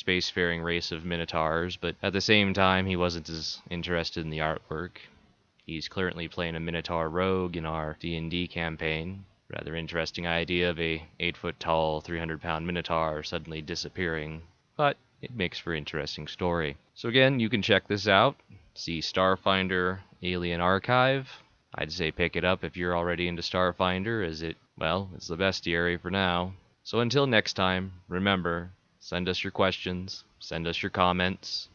spacefaring 0.04 0.62
race 0.62 0.92
of 0.92 1.04
minotaurs, 1.04 1.76
but 1.76 1.96
at 2.02 2.12
the 2.12 2.20
same 2.20 2.54
time 2.54 2.86
he 2.86 2.94
wasn't 2.94 3.28
as 3.28 3.60
interested 3.68 4.24
in 4.24 4.30
the 4.30 4.38
artwork. 4.38 4.98
He's 5.66 5.88
currently 5.88 6.28
playing 6.28 6.54
a 6.54 6.60
minotaur 6.60 7.08
rogue 7.08 7.56
in 7.56 7.66
our 7.66 7.96
D&D 7.98 8.48
campaign. 8.48 9.24
Rather 9.50 9.74
interesting 9.74 10.26
idea 10.26 10.70
of 10.70 10.78
a 10.78 11.02
8 11.18 11.36
foot 11.36 11.58
tall, 11.58 12.00
300 12.00 12.40
pound 12.40 12.66
minotaur 12.66 13.22
suddenly 13.22 13.60
disappearing, 13.60 14.42
but 14.76 14.96
it 15.20 15.34
makes 15.34 15.58
for 15.58 15.74
interesting 15.74 16.28
story. 16.28 16.76
So 16.94 17.08
again, 17.08 17.40
you 17.40 17.48
can 17.48 17.62
check 17.62 17.88
this 17.88 18.06
out. 18.06 18.36
See 18.74 19.00
Starfinder 19.00 19.98
Alien 20.22 20.60
Archive. 20.60 21.28
I'd 21.74 21.92
say 21.92 22.12
pick 22.12 22.36
it 22.36 22.44
up 22.44 22.62
if 22.62 22.76
you're 22.76 22.96
already 22.96 23.26
into 23.26 23.42
Starfinder, 23.42 24.26
as 24.26 24.42
it, 24.42 24.56
well, 24.78 25.10
it's 25.16 25.26
the 25.26 25.36
bestiary 25.36 26.00
for 26.00 26.10
now. 26.10 26.54
So 26.84 27.00
until 27.00 27.26
next 27.26 27.54
time, 27.54 27.92
remember, 28.08 28.70
send 29.08 29.26
us 29.26 29.42
your 29.42 29.50
questions, 29.50 30.24
send 30.38 30.66
us 30.66 30.82
your 30.82 30.90
comments, 30.90 31.70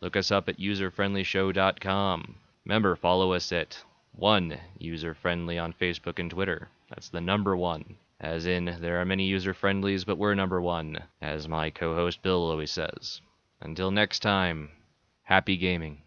look 0.00 0.16
us 0.16 0.30
up 0.30 0.48
at 0.48 0.60
userfriendlyshow.com. 0.60 2.36
Remember, 2.64 2.94
follow 2.94 3.32
us 3.32 3.50
at 3.50 3.76
1 4.12 4.56
userfriendly 4.80 5.60
on 5.60 5.72
Facebook 5.72 6.20
and 6.20 6.30
Twitter. 6.30 6.68
That's 6.88 7.08
the 7.08 7.20
number 7.20 7.56
1. 7.56 7.96
As 8.20 8.46
in, 8.46 8.76
there 8.80 9.00
are 9.00 9.04
many 9.04 9.24
user 9.24 9.52
friendlies, 9.52 10.04
but 10.04 10.16
we're 10.16 10.34
number 10.34 10.60
1, 10.60 10.96
as 11.20 11.48
my 11.48 11.70
co 11.70 11.96
host 11.96 12.22
Bill 12.22 12.50
always 12.50 12.70
says. 12.70 13.20
Until 13.60 13.90
next 13.90 14.20
time, 14.20 14.70
happy 15.24 15.56
gaming. 15.56 16.02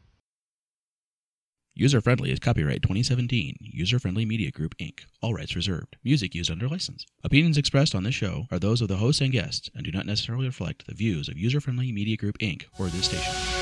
User 1.80 2.02
Friendly 2.02 2.30
is 2.30 2.39
copyright 2.39 2.82
2017, 2.82 3.56
User 3.62 4.00
Friendly 4.00 4.26
Media 4.26 4.52
Group, 4.52 4.78
Inc., 4.80 5.06
all 5.22 5.34
rights 5.34 5.56
reserved. 5.56 5.96
Music 6.04 6.36
used 6.36 6.52
under 6.52 6.68
license. 6.68 7.06
Opinions 7.24 7.58
expressed 7.58 7.96
on 7.96 8.04
this 8.04 8.13
show 8.13 8.48
are 8.52 8.60
those 8.60 8.82
of 8.82 8.89
the 8.89 8.98
hosts 8.98 9.22
and 9.22 9.32
guests 9.32 9.70
and 9.74 9.86
do 9.86 9.92
not 9.94 10.06
necessarily 10.06 10.46
reflect 10.46 10.88
the 10.88 10.94
views 10.94 11.30
of 11.30 11.38
User 11.38 11.62
Friendly 11.62 11.94
Media 11.94 12.18
Group, 12.18 12.38
Inc., 12.39 12.65
or 12.78 12.88
this 12.88 13.06
station. 13.06 13.59